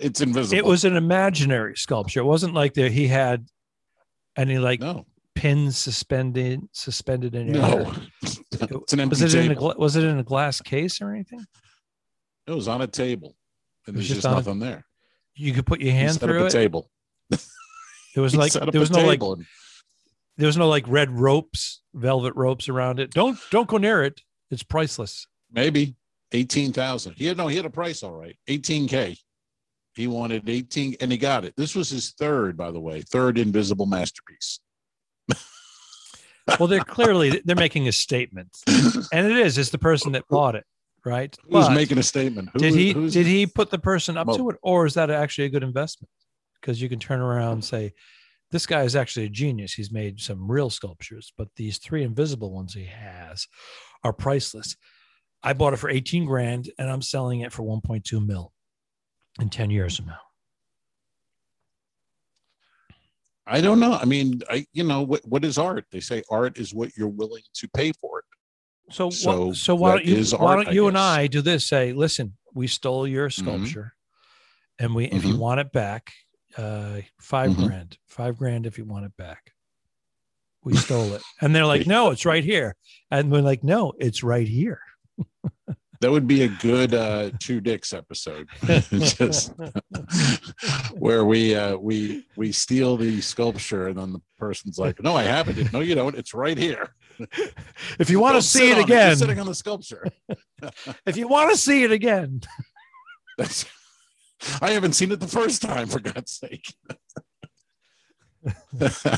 It's 0.00 0.20
invisible. 0.20 0.58
it 0.58 0.64
was 0.64 0.84
an 0.84 0.96
imaginary 0.96 1.76
sculpture. 1.76 2.20
It 2.20 2.24
wasn't 2.24 2.54
like 2.54 2.74
there 2.74 2.88
he 2.90 3.06
had 3.08 3.46
any 4.36 4.58
like 4.58 4.80
no, 4.80 5.06
pins 5.34 5.76
suspended 5.78 6.60
suspended 6.72 7.34
in 7.34 7.54
air. 7.56 7.62
no. 7.62 7.92
it's 8.22 8.92
an 8.92 9.00
empty 9.00 9.22
Was 9.22 9.34
it 9.34 9.38
in 9.44 9.50
a 9.50 9.54
table. 9.54 9.74
was 9.78 9.96
it 9.96 10.04
in 10.04 10.18
a 10.18 10.22
glass 10.24 10.60
case 10.60 11.00
or 11.00 11.10
anything? 11.12 11.44
It 12.46 12.52
was 12.52 12.68
on 12.68 12.82
a 12.82 12.86
table, 12.86 13.36
and 13.86 13.96
there's 13.96 14.06
just 14.08 14.18
just 14.18 14.26
on 14.26 14.32
a- 14.34 14.36
nothing 14.36 14.58
there. 14.58 14.84
You 15.34 15.52
could 15.52 15.66
put 15.66 15.80
your 15.80 15.92
He 15.92 15.98
hand 15.98 16.12
set 16.14 16.22
up 16.24 16.28
through 16.28 16.42
a 16.42 16.46
it. 16.46 16.50
table. 16.52 16.90
There 17.30 18.22
was 18.22 18.36
like 18.36 18.52
there 18.52 18.80
was 18.80 18.90
no 18.90 19.04
like 19.04 19.22
and- 19.22 19.46
there 20.36 20.46
was 20.46 20.56
no 20.56 20.68
like 20.68 20.84
red 20.88 21.10
ropes, 21.18 21.80
velvet 21.94 22.34
ropes 22.36 22.68
around 22.68 22.98
it. 23.00 23.10
Don't 23.12 23.38
don't 23.50 23.68
go 23.68 23.76
near 23.78 24.02
it. 24.04 24.20
It's 24.50 24.62
priceless. 24.62 25.26
maybe 25.50 25.94
eighteen 26.32 26.72
thousand. 26.72 27.14
He 27.16 27.26
had 27.26 27.36
no, 27.36 27.46
he 27.48 27.56
had 27.56 27.64
a 27.66 27.70
price 27.70 28.02
all 28.02 28.12
right, 28.12 28.36
eighteen 28.48 28.86
k. 28.88 29.16
He 29.94 30.06
wanted 30.06 30.48
eighteen, 30.48 30.96
and 31.00 31.12
he 31.12 31.18
got 31.18 31.44
it. 31.44 31.54
This 31.56 31.74
was 31.74 31.90
his 31.90 32.10
third, 32.12 32.56
by 32.56 32.70
the 32.70 32.80
way, 32.80 33.02
third 33.02 33.38
invisible 33.38 33.86
masterpiece. 33.86 34.60
Well, 36.58 36.68
they're 36.68 36.80
clearly 36.80 37.42
they're 37.44 37.56
making 37.56 37.88
a 37.88 37.92
statement, 37.92 38.56
and 38.66 39.26
it 39.26 39.36
is. 39.38 39.56
It's 39.56 39.70
the 39.70 39.78
person 39.78 40.12
that 40.12 40.28
bought 40.28 40.54
it, 40.54 40.64
right? 41.04 41.34
Who's 41.44 41.68
But 41.68 41.74
making 41.74 41.98
a 41.98 42.02
statement? 42.02 42.50
Who, 42.52 42.58
did 42.58 42.74
he 42.74 42.92
did 42.92 43.26
he 43.26 43.46
put 43.46 43.70
the 43.70 43.78
person 43.78 44.18
up 44.18 44.26
to 44.34 44.50
it, 44.50 44.56
or 44.62 44.84
is 44.84 44.94
that 44.94 45.10
actually 45.10 45.46
a 45.46 45.50
good 45.50 45.62
investment? 45.62 46.10
Because 46.60 46.80
you 46.82 46.88
can 46.88 46.98
turn 46.98 47.20
around 47.20 47.52
and 47.52 47.64
say, 47.64 47.94
"This 48.50 48.66
guy 48.66 48.82
is 48.82 48.94
actually 48.94 49.26
a 49.26 49.30
genius. 49.30 49.72
He's 49.72 49.90
made 49.90 50.20
some 50.20 50.50
real 50.50 50.68
sculptures, 50.68 51.32
but 51.38 51.48
these 51.56 51.78
three 51.78 52.02
invisible 52.02 52.52
ones 52.52 52.74
he 52.74 52.86
has 52.86 53.46
are 54.02 54.12
priceless." 54.12 54.76
I 55.42 55.52
bought 55.52 55.72
it 55.72 55.78
for 55.78 55.88
eighteen 55.88 56.26
grand, 56.26 56.70
and 56.78 56.90
I'm 56.90 57.02
selling 57.02 57.40
it 57.40 57.52
for 57.52 57.62
one 57.62 57.80
point 57.80 58.04
two 58.04 58.20
mil 58.20 58.53
in 59.40 59.48
ten 59.48 59.70
years 59.70 59.96
from 59.96 60.06
now. 60.06 60.18
I 63.46 63.60
don't 63.60 63.78
know. 63.78 63.92
I 63.92 64.04
mean, 64.06 64.40
I 64.48 64.66
you 64.72 64.84
know 64.84 65.02
what 65.02 65.20
what 65.26 65.44
is 65.44 65.58
art? 65.58 65.84
They 65.90 66.00
say 66.00 66.22
art 66.30 66.58
is 66.58 66.72
what 66.72 66.96
you're 66.96 67.08
willing 67.08 67.42
to 67.54 67.68
pay 67.68 67.92
for 67.92 68.20
it. 68.20 68.24
So, 68.94 69.10
So 69.10 69.52
so 69.52 69.74
why 69.74 69.90
don't 69.90 70.04
you 70.04 70.24
why 70.38 70.52
art, 70.56 70.66
don't 70.66 70.68
I 70.68 70.88
and. 70.88 70.96
I 70.96 71.26
do 71.26 71.42
this? 71.42 71.66
Say, 71.66 71.92
listen, 71.92 72.36
we 72.54 72.66
stole 72.66 73.06
your 73.06 73.28
Mm-hmm. 73.28 73.42
sculpture, 73.42 73.94
and 74.78 74.94
we 74.94 75.06
if 75.06 75.24
you 75.24 75.34
Mhm. 75.34 75.38
want 75.38 75.60
it 75.60 75.72
back, 75.72 76.12
uh, 76.56 77.00
5 77.20 77.52
Mhm. 77.52 77.66
grand, 77.66 77.98
five 78.06 78.36
grand 78.38 78.66
if 78.66 78.78
you 78.78 78.84
want 78.84 79.04
it 79.04 79.16
back. 79.16 79.52
We 80.64 80.74
stole 80.76 81.12
it, 81.12 81.22
and 81.42 81.54
they're 81.54 81.66
like, 81.66 81.86
no, 81.86 82.10
it's 82.10 82.24
right 82.24 82.44
here, 82.44 82.76
and 83.10 83.30
we're 83.30 83.42
like, 83.42 83.62
no, 83.62 83.92
it's 83.98 84.22
right 84.22 84.48
here. 84.48 84.80
That 86.04 86.10
would 86.10 86.26
be 86.26 86.42
a 86.42 86.48
good 86.48 86.92
uh 86.92 87.30
two 87.40 87.62
dicks 87.62 87.94
episode. 87.94 88.46
Just 88.90 89.54
where 90.98 91.24
we 91.24 91.54
uh 91.54 91.78
we 91.78 92.26
we 92.36 92.52
steal 92.52 92.98
the 92.98 93.22
sculpture 93.22 93.88
and 93.88 93.96
then 93.98 94.12
the 94.12 94.20
person's 94.38 94.78
like, 94.78 95.02
No, 95.02 95.16
I 95.16 95.22
haven't." 95.22 95.56
it. 95.56 95.72
No, 95.72 95.80
you 95.80 95.94
don't. 95.94 96.14
It's 96.14 96.34
right 96.34 96.58
here. 96.58 96.94
if 97.98 98.10
you 98.10 98.20
want 98.20 98.36
to 98.36 98.42
see 98.42 98.70
it 98.70 98.76
again, 98.76 99.12
You're 99.12 99.16
sitting 99.16 99.40
on 99.40 99.46
the 99.46 99.54
sculpture. 99.54 100.04
if 101.06 101.16
you 101.16 101.26
want 101.26 101.52
to 101.52 101.56
see 101.56 101.84
it 101.84 101.90
again, 101.90 102.42
That's, 103.38 103.64
I 104.60 104.72
haven't 104.72 104.92
seen 104.92 105.10
it 105.10 105.20
the 105.20 105.26
first 105.26 105.62
time, 105.62 105.86
for 105.86 106.00
God's 106.00 106.32
sake. 106.32 106.74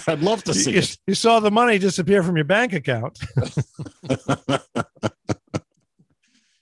I'd 0.07 0.21
love 0.21 0.45
to 0.45 0.55
see 0.55 0.75
you, 0.75 0.79
it. 0.79 0.97
you 1.09 1.15
saw 1.17 1.41
the 1.41 1.51
money 1.51 1.81
disappear 1.81 2.23
from 2.23 2.37
your 2.37 2.45
bank 2.45 2.73
account. 2.75 3.19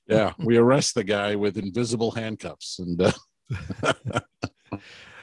Yeah, 0.07 0.33
we 0.39 0.57
arrest 0.57 0.95
the 0.95 1.05
guy 1.05 1.35
with 1.37 1.57
invisible 1.59 2.11
handcuffs, 2.11 2.79
and 2.79 3.01
uh, 3.01 3.13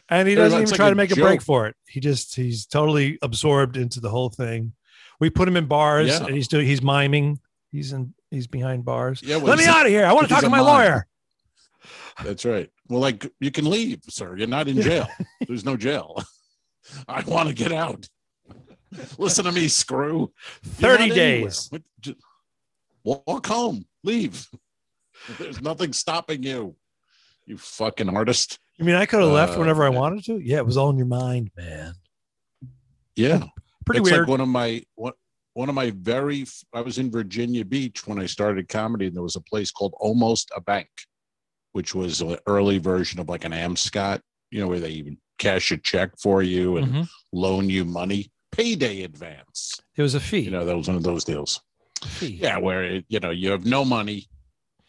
and 0.10 0.28
he 0.28 0.36
doesn't 0.36 0.58
even 0.60 0.70
like 0.70 0.76
try 0.76 0.90
to 0.90 0.96
make 0.96 1.12
a 1.12 1.16
break 1.16 1.42
for 1.42 1.68
it. 1.68 1.76
He 1.88 2.00
just 2.00 2.36
he's 2.36 2.66
totally 2.66 3.18
absorbed 3.22 3.78
into 3.78 4.00
the 4.00 4.10
whole 4.10 4.30
thing. 4.30 4.74
We 5.20 5.30
put 5.30 5.48
him 5.48 5.58
in 5.58 5.66
bars, 5.68 6.08
Yeah. 6.10 6.26
and 6.26 6.36
he's 6.36 6.48
doing 6.48 6.66
he's 6.66 6.82
miming. 6.82 7.40
He's 7.72 7.94
in 7.94 8.14
he's 8.30 8.48
behind 8.48 8.84
bars. 8.86 9.22
yeah, 9.24 9.38
well, 9.38 9.48
Let 9.48 9.60
me 9.60 9.66
out 9.66 9.86
of 9.86 9.92
here! 9.92 10.06
I 10.06 10.14
want 10.14 10.28
to 10.28 10.34
talk 10.34 10.44
to 10.44 10.50
my 10.50 10.58
mime. 10.58 10.66
lawyer. 10.68 11.08
That's 12.24 12.44
right. 12.46 12.70
Well, 12.90 13.00
like 13.00 13.32
you 13.40 13.52
can 13.52 13.70
leave, 13.70 14.02
sir. 14.10 14.36
You're 14.36 14.48
not 14.48 14.68
in 14.68 14.82
jail. 14.82 15.08
There's 15.48 15.64
no 15.66 15.78
jail. 15.78 16.22
I 17.08 17.22
want 17.22 17.48
to 17.50 17.56
get 17.56 17.72
out. 17.72 18.08
Listen 19.18 19.46
to 19.46 19.52
me, 19.52 19.70
screw. 19.70 20.32
You're 20.64 20.74
Thirty 20.98 21.08
not 21.10 21.18
anywhere. 21.18 21.50
days. 21.50 21.70
Walk 23.04 23.48
home. 23.48 23.86
Leave. 24.04 24.46
There's 25.40 25.62
nothing 25.62 25.94
stopping 25.94 26.44
you. 26.44 26.76
You 27.46 27.58
fucking 27.58 28.10
artist. 28.10 28.60
You 28.78 28.86
mean, 28.86 28.96
I 28.96 29.06
could 29.06 29.22
have 29.22 29.32
left 29.32 29.56
Uh, 29.56 29.60
whenever 29.60 29.84
I 29.84 29.90
wanted 29.90 30.24
to. 30.26 30.40
Yeah, 30.40 30.58
it 30.58 30.66
was 30.66 30.78
all 30.78 30.90
in 30.90 30.98
your 30.98 31.06
mind, 31.08 31.52
man. 31.56 31.94
Yeah. 33.16 33.44
Pretty 33.86 34.02
it's 34.02 34.10
weird. 34.10 34.22
like 34.22 34.30
one 34.30 34.42
of 34.42 34.48
my 34.48 34.84
one, 34.96 35.14
one 35.54 35.70
of 35.70 35.76
my 35.76 35.92
very 35.92 36.46
I 36.74 36.82
was 36.82 36.98
in 36.98 37.12
Virginia 37.12 37.66
Beach 37.66 38.08
when 38.08 38.20
I 38.20 38.26
started 38.26 38.70
comedy, 38.70 39.08
and 39.08 39.16
there 39.16 39.24
was 39.24 39.36
a 39.36 39.42
place 39.42 39.72
called 39.72 39.94
Almost 40.00 40.52
a 40.56 40.62
Bank, 40.62 40.88
which 41.74 41.94
was 41.94 42.22
an 42.22 42.38
early 42.48 42.78
version 42.78 43.20
of 43.20 43.28
like 43.28 43.44
an 43.44 43.52
Amscot, 43.52 44.22
you 44.50 44.60
know, 44.62 44.68
where 44.68 44.80
they 44.80 44.92
even 44.92 45.18
cash 45.40 45.72
a 45.72 45.78
check 45.78 46.12
for 46.20 46.42
you 46.44 46.78
and 46.78 46.88
Mhm. 46.94 47.10
loan 47.34 47.70
you 47.70 47.84
money, 47.86 48.32
payday 48.52 49.02
advance. 49.04 49.80
It 49.98 50.04
was 50.04 50.14
a 50.16 50.20
fee. 50.20 50.42
You 50.42 50.52
know, 50.52 50.66
that 50.66 50.78
was 50.78 50.88
one 50.88 50.98
of 50.98 51.04
those 51.04 51.24
deals. 51.24 51.60
Yeah, 52.22 52.58
where 52.60 52.84
it, 52.84 53.06
you 53.10 53.20
know 53.20 53.32
you 53.32 53.52
have 53.52 53.66
no 53.66 53.84
money, 53.84 54.28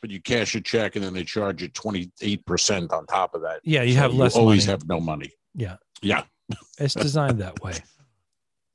but 0.02 0.10
you 0.10 0.20
cash 0.20 0.54
a 0.56 0.60
check 0.60 0.96
and 0.96 1.04
then 1.04 1.14
they 1.14 1.24
charge 1.24 1.62
you 1.62 1.68
twenty 1.68 2.10
eight 2.20 2.44
percent 2.44 2.92
on 2.92 3.06
top 3.06 3.34
of 3.34 3.40
that. 3.42 3.60
Yeah, 3.64 3.82
you 3.82 3.94
So 3.94 4.00
have 4.00 4.12
less 4.14 4.36
always 4.36 4.66
money. 4.66 4.72
have 4.72 4.86
no 4.88 5.00
money. 5.00 5.30
Yeah. 5.54 5.76
Yeah. 6.02 6.24
It's 6.78 6.94
designed 6.94 7.38
that 7.40 7.62
way. 7.62 7.74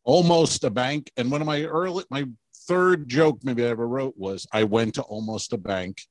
Almost 0.04 0.64
a 0.64 0.70
bank. 0.70 1.12
And 1.18 1.30
one 1.30 1.42
of 1.42 1.48
my 1.48 1.64
early 1.66 2.06
my 2.10 2.26
third 2.68 3.08
joke 3.08 3.40
maybe 3.44 3.64
I 3.66 3.70
ever 3.70 3.88
wrote 3.88 4.16
was 4.18 4.48
I 4.52 4.64
went 4.64 4.96
to 4.96 5.02
almost 5.04 5.54
a 5.54 5.58
bank 5.58 6.02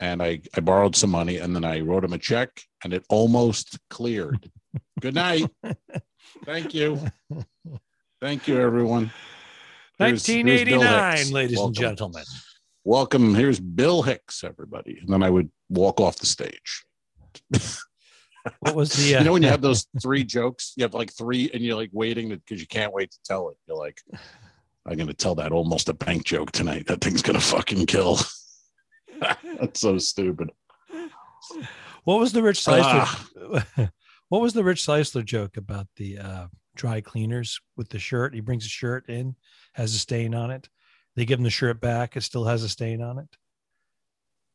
and 0.00 0.22
I, 0.22 0.40
I 0.56 0.60
borrowed 0.60 0.96
some 0.96 1.10
money 1.10 1.36
and 1.38 1.54
then 1.54 1.64
I 1.64 1.80
wrote 1.80 2.04
him 2.04 2.12
a 2.14 2.18
check 2.18 2.50
and 2.82 2.92
it 2.94 3.04
almost 3.10 3.78
cleared. 3.90 4.50
Good 5.00 5.14
night. 5.14 5.48
Thank 6.46 6.72
you. 6.74 7.00
Thank 8.20 8.48
you, 8.48 8.60
everyone. 8.60 9.12
Here's- 9.98 10.24
here's 10.26 10.44
Bill 10.64 10.80
1989, 10.80 11.16
Hicks. 11.16 11.30
ladies 11.32 11.60
and 11.60 11.74
gentlemen. 11.74 12.24
Welcome. 12.88 13.34
Here's 13.34 13.60
Bill 13.60 14.00
Hicks, 14.00 14.42
everybody. 14.42 14.96
And 14.98 15.10
then 15.10 15.22
I 15.22 15.28
would 15.28 15.50
walk 15.68 16.00
off 16.00 16.16
the 16.16 16.24
stage. 16.24 16.86
What 18.60 18.74
was 18.74 18.94
the? 18.94 19.14
Uh, 19.14 19.18
You 19.18 19.24
know, 19.26 19.34
when 19.34 19.42
you 19.42 19.50
have 19.50 19.60
those 19.60 19.86
three 20.02 20.24
jokes, 20.24 20.72
you 20.74 20.84
have 20.84 20.94
like 20.94 21.12
three 21.12 21.50
and 21.52 21.62
you're 21.62 21.76
like 21.76 21.90
waiting 21.92 22.30
because 22.30 22.62
you 22.62 22.66
can't 22.66 22.94
wait 22.94 23.10
to 23.10 23.18
tell 23.26 23.50
it. 23.50 23.58
You're 23.66 23.76
like, 23.76 24.00
I'm 24.86 24.96
going 24.96 25.06
to 25.06 25.12
tell 25.12 25.34
that 25.34 25.52
almost 25.52 25.90
a 25.90 25.92
bank 25.92 26.24
joke 26.24 26.50
tonight. 26.50 26.86
That 26.86 27.02
thing's 27.02 27.20
going 27.20 27.38
to 27.38 27.44
fucking 27.44 27.84
kill. 27.84 28.20
That's 29.60 29.80
so 29.80 29.98
stupid. 29.98 30.48
what 32.04 32.20
was 32.20 32.32
the 32.32 32.42
Rich 32.42 32.60
Ceisler? 32.60 33.04
Ah, 33.04 33.90
what 34.30 34.40
was 34.40 34.54
the 34.54 34.64
Rich 34.64 34.80
Ceisler 34.86 35.26
joke 35.26 35.58
about 35.58 35.88
the 35.96 36.20
uh, 36.20 36.46
dry 36.74 37.02
cleaners 37.02 37.60
with 37.76 37.90
the 37.90 37.98
shirt? 37.98 38.32
He 38.32 38.40
brings 38.40 38.64
a 38.64 38.70
shirt 38.70 39.10
in, 39.10 39.36
has 39.74 39.94
a 39.94 39.98
stain 39.98 40.34
on 40.34 40.50
it. 40.50 40.70
They 41.18 41.24
give 41.24 41.40
him 41.40 41.44
the 41.44 41.50
shirt 41.50 41.80
back. 41.80 42.16
It 42.16 42.20
still 42.20 42.44
has 42.44 42.62
a 42.62 42.68
stain 42.68 43.02
on 43.02 43.18
it. 43.18 43.28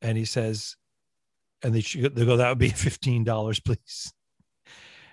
And 0.02 0.18
he 0.18 0.24
says, 0.24 0.78
and 1.62 1.76
they, 1.76 1.82
they 1.82 2.26
go, 2.26 2.38
that 2.38 2.48
would 2.48 2.58
be 2.58 2.70
$15, 2.72 3.66
please. 3.66 4.14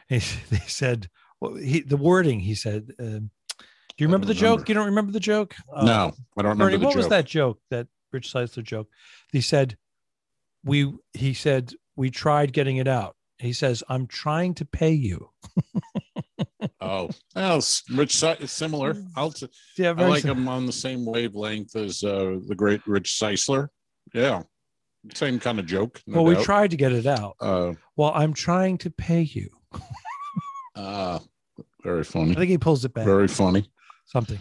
And 0.08 0.22
they 0.50 0.62
said, 0.68 1.08
well, 1.40 1.56
he, 1.56 1.80
the 1.80 1.96
wording, 1.96 2.38
he 2.38 2.54
said, 2.54 2.92
um, 3.00 3.30
do 3.58 3.64
you 3.98 4.06
remember 4.06 4.28
the 4.28 4.34
don't 4.34 4.58
joke? 4.58 4.68
You 4.68 4.76
don't 4.76 4.86
remember 4.86 5.10
the 5.10 5.18
joke? 5.18 5.56
Oh. 5.74 5.84
no, 5.84 6.12
I 6.38 6.42
don't 6.42 6.50
remember 6.50 6.64
Bernie, 6.66 6.76
what 6.84 6.92
joke. 6.92 6.96
was 6.98 7.08
that 7.08 7.26
joke? 7.26 7.58
That 7.70 7.88
Rich 8.12 8.32
Ceisler 8.32 8.62
joke? 8.62 8.88
He 9.32 9.40
said, 9.40 9.76
"We." 10.64 10.90
He 11.12 11.34
said, 11.34 11.74
"We 11.96 12.10
tried 12.10 12.52
getting 12.52 12.78
it 12.78 12.88
out." 12.88 13.16
He 13.38 13.52
says, 13.52 13.84
"I'm 13.90 14.06
trying 14.06 14.54
to 14.54 14.64
pay 14.64 14.92
you." 14.92 15.30
Oh, 16.80 17.08
well, 17.34 17.62
Rich, 17.94 18.16
Si- 18.16 18.46
similar. 18.46 18.96
I'll 19.16 19.30
t- 19.32 19.48
Yeah, 19.78 19.94
I 19.96 20.06
like 20.06 20.24
him 20.24 20.48
on 20.48 20.66
the 20.66 20.72
same 20.72 21.04
wavelength 21.06 21.74
as 21.76 22.02
uh, 22.04 22.38
the 22.46 22.54
great 22.54 22.80
Rich 22.86 23.18
Ceisler. 23.20 23.68
Yeah, 24.12 24.42
same 25.14 25.38
kind 25.40 25.58
of 25.58 25.66
joke. 25.66 26.02
no 26.06 26.16
well, 26.16 26.24
we 26.24 26.34
doubt. 26.34 26.44
tried 26.44 26.70
to 26.72 26.76
get 26.76 26.92
it 26.92 27.06
out. 27.06 27.36
Uh, 27.40 27.72
Well, 27.96 28.12
I'm 28.14 28.34
trying 28.34 28.78
to 28.78 28.90
pay 28.90 29.22
you. 29.22 29.48
uh, 30.76 31.18
very 31.82 32.04
funny. 32.04 32.32
I 32.32 32.34
think 32.34 32.50
he 32.50 32.58
pulls 32.58 32.84
it 32.84 32.92
back. 32.94 33.04
Very 33.04 33.28
funny. 33.28 33.70
Something. 34.06 34.38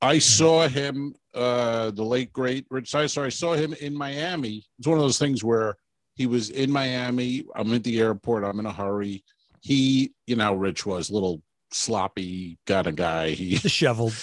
I 0.00 0.18
saw 0.18 0.66
him, 0.66 1.14
uh, 1.34 1.90
the 1.92 2.02
late 2.04 2.32
great 2.32 2.66
Rich 2.70 2.90
Ceisler. 2.90 3.22
I 3.24 3.28
saw 3.28 3.54
him 3.54 3.72
in 3.74 3.94
Miami. 3.96 4.64
It's 4.78 4.88
one 4.88 4.98
of 4.98 5.04
those 5.04 5.18
things 5.18 5.44
where 5.44 5.76
he 6.14 6.26
was 6.26 6.50
in 6.50 6.70
Miami. 6.72 7.44
I'm 7.54 7.72
at 7.72 7.84
the 7.84 8.00
airport. 8.00 8.42
I'm 8.44 8.58
in 8.58 8.66
a 8.66 8.72
hurry. 8.72 9.22
He, 9.60 10.12
you 10.26 10.34
know, 10.34 10.54
Rich 10.54 10.84
was 10.86 11.10
a 11.10 11.14
little 11.14 11.40
sloppy 11.72 12.58
kind 12.66 12.86
of 12.86 12.96
guy. 12.96 13.30
He 13.30 13.56
Disheveled. 13.62 14.14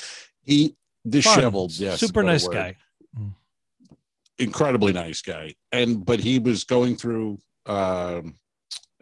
he 0.43 0.75
disheveled. 1.07 1.73
Fun. 1.73 1.85
Yes, 1.87 1.99
Super 1.99 2.23
nice 2.23 2.45
word. 2.45 2.53
guy. 2.53 2.75
Incredibly 4.37 4.93
nice 4.93 5.21
guy. 5.21 5.53
And 5.71 6.05
but 6.05 6.19
he 6.21 6.39
was 6.39 6.63
going 6.63 6.95
through 6.95 7.39
um, 7.65 8.35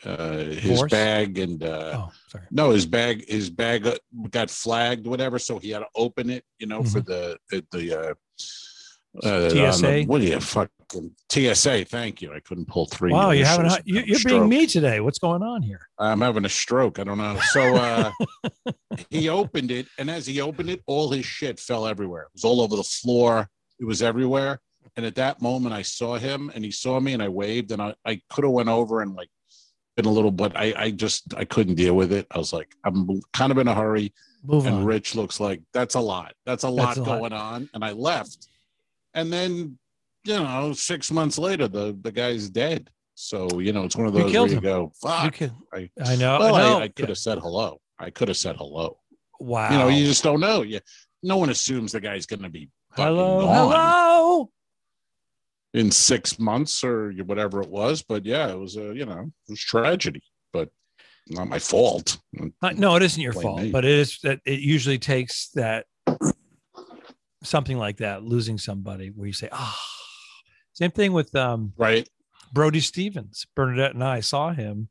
uh, 0.04 0.38
his 0.38 0.62
Divorce? 0.64 0.92
bag 0.92 1.38
and 1.38 1.64
uh, 1.64 1.92
Oh, 2.08 2.12
sorry. 2.30 2.46
No, 2.50 2.72
his 2.72 2.88
bag 2.88 3.24
his 3.30 3.50
bag 3.52 3.84
got- 3.84 4.00
got 4.32 4.50
flagged, 4.50 5.06
whatever. 5.06 5.38
So 5.38 5.60
he 5.60 5.70
had 5.70 5.80
to 5.80 5.88
open 5.96 6.32
it, 6.32 6.44
you 6.58 6.66
know, 6.66 6.84
for 6.84 7.02
the 7.02 7.38
the, 7.52 7.64
the 7.72 8.00
uh, 8.10 8.14
uh, 9.24 9.30
on 9.30 9.50
the- 9.50 9.72
TSA? 9.72 10.04
what 10.04 10.22
do 10.22 10.28
you 10.28 10.40
fucking 10.40 11.12
TSA? 11.30 11.86
Thank 11.86 12.22
you. 12.22 12.34
I 12.34 12.40
couldn't 12.40 12.68
pull 12.68 12.86
three. 12.86 13.12
Wow, 13.12 13.32
you 13.32 13.42
initials 13.42 13.58
haven't. 13.76 13.88
You, 13.88 14.00
a 14.00 14.04
you're 14.06 14.20
being 14.26 14.50
me 14.50 14.68
today. 14.68 15.00
What's 15.00 15.20
going 15.20 15.44
on 15.44 15.62
here? 15.62 15.88
I'm 16.00 16.22
having 16.22 16.46
a 16.46 16.50
stroke. 16.50 17.00
I 17.00 17.04
don't 17.04 17.18
know. 17.18 17.40
So 17.52 17.62
uh, 17.76 18.12
he 19.10 19.30
opened 19.30 19.72
it, 19.72 19.88
and 19.98 20.10
as 20.10 20.26
he 20.26 20.42
opened 20.42 20.70
it, 20.70 20.82
all 20.86 21.10
his 21.12 21.26
shit 21.26 21.60
fell 21.60 21.86
everywhere. 21.88 22.24
It 22.24 22.30
was 22.34 22.44
all 22.44 22.62
over 22.62 22.76
the 22.76 22.84
floor. 22.84 23.50
It 23.80 23.86
was 23.86 24.02
everywhere. 24.02 24.60
And 24.96 25.06
at 25.06 25.16
that 25.16 25.42
moment, 25.42 25.76
I 25.76 25.84
saw 25.84 26.18
him, 26.18 26.52
and 26.56 26.64
he 26.66 26.72
saw 26.72 27.00
me, 27.00 27.14
and 27.14 27.22
I 27.22 27.28
waved, 27.30 27.72
and 27.72 27.82
I, 27.82 27.94
I 28.06 28.22
could 28.30 28.44
have 28.44 28.54
went 28.54 28.70
over 28.70 29.02
and 29.02 29.16
like 29.16 29.30
been 29.96 30.06
a 30.06 30.12
little, 30.12 30.32
but 30.32 30.56
I, 30.56 30.74
I 30.78 30.92
just 30.92 31.34
I 31.36 31.44
couldn't 31.44 31.76
deal 31.76 31.96
with 31.96 32.12
it. 32.14 32.28
I 32.32 32.38
was 32.38 32.54
like, 32.54 32.74
I'm 32.84 33.22
kind 33.34 33.52
of 33.52 33.58
in 33.58 33.68
a 33.68 33.76
hurry, 33.76 34.14
Move 34.44 34.66
and 34.66 34.78
on. 34.78 34.86
Rich 34.86 35.16
looks 35.16 35.40
like 35.40 35.62
that's 35.74 35.96
a 35.96 36.00
lot. 36.00 36.34
That's 36.46 36.64
a 36.64 36.70
lot 36.70 36.96
That's 36.96 37.00
a 37.00 37.02
lot. 37.02 37.20
going 37.20 37.34
on, 37.34 37.70
and 37.74 37.84
I 37.84 37.92
left. 37.92 38.48
And 39.18 39.34
then, 39.34 39.78
you 40.26 40.36
know, 40.36 40.74
six 40.74 41.12
months 41.12 41.38
later, 41.38 41.68
the 41.68 41.98
the 42.02 42.12
guy's 42.12 42.50
dead. 42.50 42.90
So 43.16 43.60
you 43.60 43.74
know, 43.74 43.84
it's 43.86 43.96
one 43.96 44.06
of 44.08 44.14
those 44.14 44.32
where 44.32 44.48
you 44.48 44.58
him. 44.58 44.64
go, 44.64 44.92
fuck. 45.02 45.42
I- 45.74 45.90
I 46.04 46.16
know. 46.16 46.38
Well, 46.40 46.56
I 46.56 46.62
know. 46.62 46.78
I, 46.80 46.84
I 46.84 46.88
could 46.88 47.10
have 47.10 47.18
said 47.18 47.40
hello. 47.40 47.82
I 48.00 48.12
could 48.12 48.28
have 48.28 48.38
said 48.38 48.56
hello. 48.58 49.00
wow. 49.40 49.72
You 49.72 49.78
know, 49.80 49.88
you 49.88 50.06
just 50.06 50.24
don't 50.24 50.40
know. 50.40 50.62
You, 50.62 50.80
no 51.24 51.38
one 51.38 51.50
assumes 51.50 51.92
the 51.94 52.00
guy's 52.00 52.28
going 52.28 52.44
to 52.44 52.50
be 52.50 52.70
hello. 52.96 53.42
gone 53.42 53.56
Hello. 53.72 54.50
in 55.74 55.90
six 55.92 56.38
months 56.40 56.84
or 56.84 57.12
whatever 57.26 57.62
it 57.62 57.70
was. 57.70 58.04
But 58.04 58.24
yeah, 58.26 58.50
it 58.52 58.60
was 58.60 58.76
a 58.78 58.94
you 58.94 59.06
know 59.06 59.32
it 59.48 59.52
was 59.52 59.60
tragedy, 59.60 60.22
but 60.54 60.70
not 61.28 61.48
my 61.48 61.60
fault. 61.60 62.20
Uh, 62.62 62.72
no, 62.76 62.96
it 62.96 63.02
isn't 63.04 63.22
your 63.22 63.34
Blame 63.34 63.44
fault, 63.44 63.62
me. 63.62 63.72
but 63.72 63.84
it 63.84 63.92
is 63.92 64.20
that 64.24 64.40
it 64.46 64.60
usually 64.60 65.00
takes 65.00 65.50
that 65.56 65.86
something 67.48 67.78
like 67.78 67.98
that, 67.98 68.24
losing 68.24 68.58
somebody 68.58 69.08
where 69.10 69.28
you 69.28 69.34
say, 69.34 69.50
ah, 69.52 69.80
same 70.74 70.92
thing 70.92 71.14
with 71.14 71.36
um, 71.36 71.74
Right? 71.78 72.08
Brody 72.54 72.80
Stevens. 72.80 73.46
Bernadette 73.56 73.94
and 73.94 74.04
I 74.04 74.20
saw 74.22 74.52
him 74.54 74.90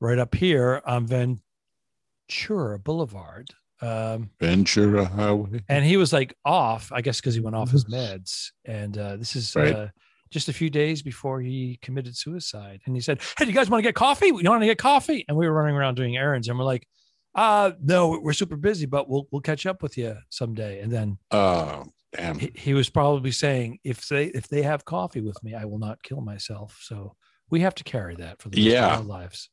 right 0.00 0.18
up 0.18 0.34
here 0.34 0.82
on 0.84 1.06
Ventura 1.06 2.78
Boulevard. 2.78 3.48
Um, 3.82 4.30
Ventura 4.38 5.06
Highway. 5.06 5.62
and 5.68 5.84
he 5.86 5.96
was 5.96 6.12
like 6.12 6.34
off, 6.44 6.92
I 6.92 7.00
guess, 7.00 7.18
because 7.20 7.34
he 7.34 7.40
went 7.40 7.56
off 7.56 7.70
his 7.70 7.84
meds. 7.86 8.48
And 8.66 8.96
uh, 8.98 9.16
this 9.16 9.34
is 9.36 9.56
Right. 9.56 9.74
uh, 9.74 9.88
just 10.30 10.48
a 10.48 10.52
few 10.52 10.68
days 10.70 11.02
before 11.02 11.40
he 11.40 11.78
committed 11.82 12.14
suicide. 12.16 12.80
And 12.86 12.94
he 12.94 13.00
said, 13.00 13.20
Hey, 13.38 13.44
do 13.46 13.50
you 13.50 13.56
guys 13.56 13.70
want 13.70 13.82
to 13.82 13.88
get 13.88 13.94
coffee? 13.94 14.26
You 14.26 14.42
want 14.50 14.60
to 14.62 14.66
get 14.66 14.78
coffee? 14.78 15.24
And 15.28 15.36
we 15.36 15.48
were 15.48 15.54
running 15.54 15.74
around 15.76 15.94
doing 15.94 16.16
errands 16.16 16.46
and 16.48 16.58
we're 16.58 16.64
like, 16.64 16.86
uh, 17.34 17.72
no, 17.82 18.18
we're 18.22 18.32
super 18.32 18.56
busy, 18.56 18.86
but 18.86 19.08
we'll 19.08 19.26
we'll 19.30 19.40
catch 19.42 19.66
up 19.66 19.82
with 19.82 19.96
you 19.96 20.16
someday. 20.30 20.80
And 20.80 20.90
then 20.92 21.18
Oh, 21.30 21.84
damn. 22.16 22.38
he, 22.38 22.50
he 22.54 22.74
was 22.74 22.90
probably 22.90 23.30
saying, 23.30 23.78
if 23.84 24.08
they 24.08 24.26
if 24.26 24.48
they 24.48 24.62
have 24.62 24.84
coffee 24.84 25.20
with 25.20 25.42
me, 25.42 25.54
I 25.54 25.64
will 25.64 25.78
not 25.78 26.02
kill 26.02 26.20
myself. 26.20 26.78
So 26.82 27.14
we 27.50 27.60
have 27.60 27.74
to 27.76 27.84
carry 27.84 28.14
that 28.16 28.40
for 28.42 28.48
the 28.48 28.58
rest 28.58 28.74
Yeah. 28.74 28.92
of 28.94 28.98
our 29.00 29.04
lives. 29.04 29.50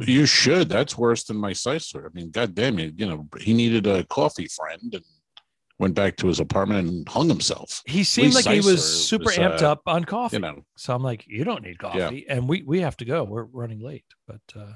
You 0.00 0.26
should. 0.26 0.68
That's 0.68 0.98
worse 0.98 1.22
than 1.24 1.36
my 1.36 1.52
Ceisler. 1.52 2.06
I 2.06 2.08
mean, 2.12 2.30
goddamn 2.30 2.80
it. 2.80 2.94
You 2.98 3.06
know, 3.06 3.28
he 3.40 3.54
needed 3.54 3.86
a 3.86 4.02
coffee 4.04 4.48
friend 4.48 4.92
and 4.92 5.04
went 5.78 5.94
back 5.94 6.16
to 6.16 6.26
his 6.26 6.40
apartment 6.40 6.88
and 6.88 7.08
hung 7.08 7.28
himself. 7.28 7.80
He 7.86 8.02
seemed 8.02 8.34
like 8.34 8.44
he 8.44 8.56
was 8.60 9.06
super 9.08 9.26
was, 9.26 9.36
amped 9.36 9.62
uh, 9.62 9.70
up 9.72 9.82
on 9.86 10.04
coffee. 10.04 10.36
You 10.36 10.40
know, 10.40 10.64
So 10.76 10.94
I'm 10.96 11.02
like, 11.04 11.24
you 11.28 11.44
don't 11.44 11.62
need 11.62 11.78
coffee, 11.78 12.26
and 12.28 12.48
we 12.48 12.62
we 12.62 12.80
have 12.80 12.96
to 12.98 13.04
go. 13.04 13.22
We're 13.22 13.44
running 13.44 13.78
late, 13.80 14.04
but 14.26 14.40
uh, 14.56 14.72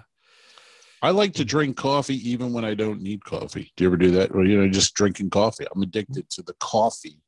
I 1.02 1.11
like 1.11 1.33
to 1.35 1.45
drink 1.45 1.76
coffee 1.76 2.28
even 2.28 2.52
when 2.52 2.64
I 2.64 2.75
don't 2.75 3.00
need 3.02 3.25
coffee. 3.25 3.73
Do 3.76 3.85
you 3.85 3.88
ever 3.88 3.97
do 3.97 4.11
that? 4.12 4.33
Or, 4.33 4.45
you 4.45 4.61
know, 4.61 4.69
just 4.69 4.95
drinking 4.95 5.31
coffee. 5.31 5.67
I'm 5.75 5.83
addicted 5.83 6.28
to 6.31 6.43
the 6.43 6.55
coffee 6.61 7.21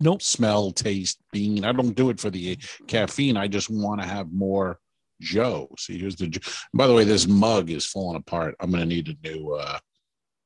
nope. 0.00 0.22
smell, 0.22 0.70
taste, 0.72 1.20
bean. 1.32 1.64
I 1.64 1.72
don't 1.72 1.94
do 1.94 2.10
it 2.10 2.20
for 2.20 2.30
the 2.30 2.56
caffeine. 2.86 3.36
I 3.36 3.48
just 3.48 3.70
want 3.70 4.00
to 4.00 4.06
have 4.06 4.32
more 4.32 4.78
Joe. 5.20 5.68
See, 5.78 5.98
here's 5.98 6.16
the. 6.16 6.40
By 6.72 6.86
the 6.86 6.94
way, 6.94 7.04
this 7.04 7.26
mug 7.26 7.70
is 7.70 7.86
falling 7.86 8.16
apart. 8.16 8.54
I'm 8.60 8.70
gonna 8.70 8.86
need 8.86 9.08
a 9.08 9.28
new. 9.28 9.54
uh 9.54 9.78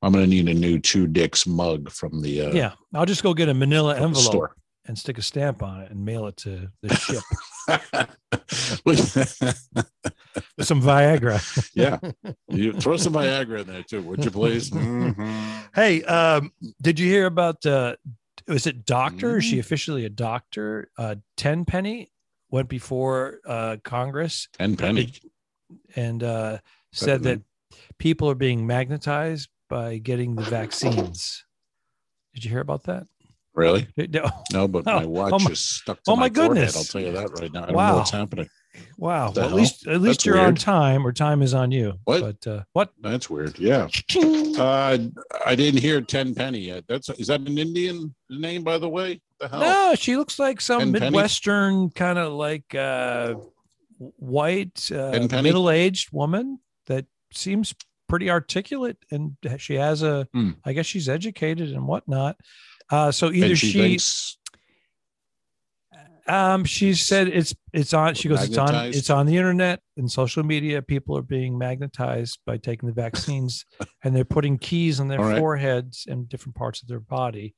I'm 0.00 0.12
gonna 0.12 0.26
need 0.26 0.48
a 0.48 0.54
new 0.54 0.78
two 0.78 1.06
dicks 1.06 1.46
mug 1.46 1.90
from 1.90 2.22
the. 2.22 2.46
Uh, 2.46 2.52
Yeah, 2.52 2.72
I'll 2.94 3.06
just 3.06 3.22
go 3.22 3.34
get 3.34 3.48
a 3.48 3.54
Manila 3.54 4.00
envelope 4.00 4.52
and 4.86 4.98
stick 4.98 5.18
a 5.18 5.22
stamp 5.22 5.62
on 5.62 5.82
it 5.82 5.90
and 5.90 6.04
mail 6.04 6.26
it 6.26 6.36
to 6.38 6.68
the 6.82 6.94
ship. 6.96 7.22
some 10.60 10.80
Viagra. 10.82 11.40
yeah. 11.74 11.98
You 12.48 12.72
throw 12.72 12.96
some 12.96 13.12
Viagra 13.14 13.60
in 13.60 13.66
there 13.66 13.82
too, 13.82 14.02
would 14.02 14.24
you 14.24 14.30
please? 14.30 14.70
Mhm. 14.70 15.64
Hey, 15.74 16.02
um, 16.04 16.52
did 16.80 16.98
you 16.98 17.06
hear 17.08 17.26
about 17.26 17.64
uh 17.66 17.96
was 18.48 18.66
it 18.66 18.84
doctor? 18.84 19.38
Is 19.38 19.44
she 19.44 19.56
Mhm. 19.56 19.60
officially 19.60 20.04
a 20.04 20.08
doctor? 20.10 20.90
Uh 20.98 21.16
Tenpenny 21.36 22.10
went 22.50 22.68
before 22.68 23.40
uh 23.46 23.76
Congress 23.84 24.48
And 24.58 24.78
Penny. 24.78 25.12
and 25.96 26.22
uh 26.22 26.58
said 26.92 27.22
that 27.24 27.40
people 27.98 28.28
are 28.30 28.34
being 28.34 28.66
magnetized 28.66 29.48
by 29.68 29.98
getting 29.98 30.34
the 30.36 30.42
vaccines. 30.42 31.44
Did 32.34 32.44
you 32.44 32.50
hear 32.50 32.60
about 32.60 32.84
that? 32.84 33.06
Really? 33.54 33.86
No. 33.96 34.30
No, 34.52 34.66
but 34.68 34.84
Oh, 34.86 35.00
my 35.00 35.04
watch 35.06 35.32
oh 35.34 35.38
my- 35.38 35.50
is 35.50 35.60
stuck 35.60 36.02
to 36.04 36.10
oh 36.10 36.16
my, 36.16 36.28
my 36.28 36.34
forehead. 36.34 36.52
goodness. 36.54 36.76
I'll 36.76 36.84
tell 36.84 37.00
you 37.02 37.12
that 37.12 37.30
right 37.38 37.52
now. 37.52 37.62
I 37.64 37.66
don't 37.66 37.74
Wow. 37.76 37.90
know 37.92 37.96
what's 37.98 38.10
happening. 38.10 38.48
Wow. 38.96 39.32
Well, 39.34 39.46
at 39.46 39.52
least 39.52 39.86
at 39.86 40.00
least 40.00 40.20
That's 40.20 40.26
you're 40.26 40.38
on 40.38 40.54
time 40.54 41.06
or 41.06 41.12
time 41.12 41.42
is 41.42 41.52
on 41.54 41.70
you. 41.72 41.94
What? 42.04 42.40
But 42.42 42.50
uh 42.50 42.62
what? 42.72 42.90
That's 43.00 43.28
weird. 43.30 43.58
Yeah. 43.58 43.88
Uh, 44.52 44.98
I 45.46 45.54
didn't 45.54 45.80
hear 45.80 46.02
Tenpenny 46.02 46.58
yet. 46.60 46.84
That's 46.86 47.08
is 47.08 47.28
that 47.28 47.40
an 47.40 47.56
Indian 47.56 48.14
name, 48.28 48.62
by 48.62 48.76
the 48.76 48.88
way? 48.88 49.20
The 49.40 49.48
hell? 49.48 49.60
No, 49.60 49.94
she 49.96 50.14
looks 50.16 50.38
like 50.38 50.60
some? 50.60 50.92
Midwestern 50.92 51.88
kind 51.90 52.18
of 52.18 52.34
like 52.34 52.74
uh 52.74 53.34
white 54.18 54.90
uh, 54.92 55.26
middle-aged 55.42 56.10
woman 56.12 56.58
that 56.86 57.06
seems 57.32 57.74
pretty 58.08 58.30
articulate 58.30 58.98
and 59.10 59.36
she 59.58 59.74
has 59.76 60.02
a 60.02 60.28
I 60.34 60.38
Hmm. 60.38 60.50
guess 60.72 60.86
she's 60.86 61.08
educated 61.08 61.70
and 61.72 61.86
whatnot. 61.86 62.36
Uh 62.90 63.10
so 63.10 63.32
either 63.32 63.46
and 63.46 63.58
she, 63.58 63.70
she, 63.70 63.78
thinks 63.80 64.36
um 66.28 66.64
she 66.64 66.94
said 66.94 67.28
it's 67.28 67.54
it's 67.72 67.92
on 67.92 68.14
she 68.14 68.28
goes 68.28 68.44
it's 68.44 68.56
on 68.56 68.74
it's 68.86 69.10
on 69.10 69.26
the 69.26 69.36
internet 69.36 69.80
and 69.96 70.10
social 70.10 70.42
media. 70.44 70.80
People 70.80 71.16
are 71.18 71.22
being 71.22 71.58
magnetized 71.58 72.38
by 72.46 72.56
taking 72.56 72.86
the 72.88 72.94
vaccines 72.94 73.64
and 74.04 74.14
they're 74.14 74.24
putting 74.24 74.56
keys 74.58 75.00
on 75.00 75.08
their 75.08 75.18
right. 75.18 75.38
foreheads 75.38 76.06
and 76.08 76.28
different 76.28 76.54
parts 76.54 76.82
of 76.82 76.88
their 76.88 77.00
body. 77.00 77.54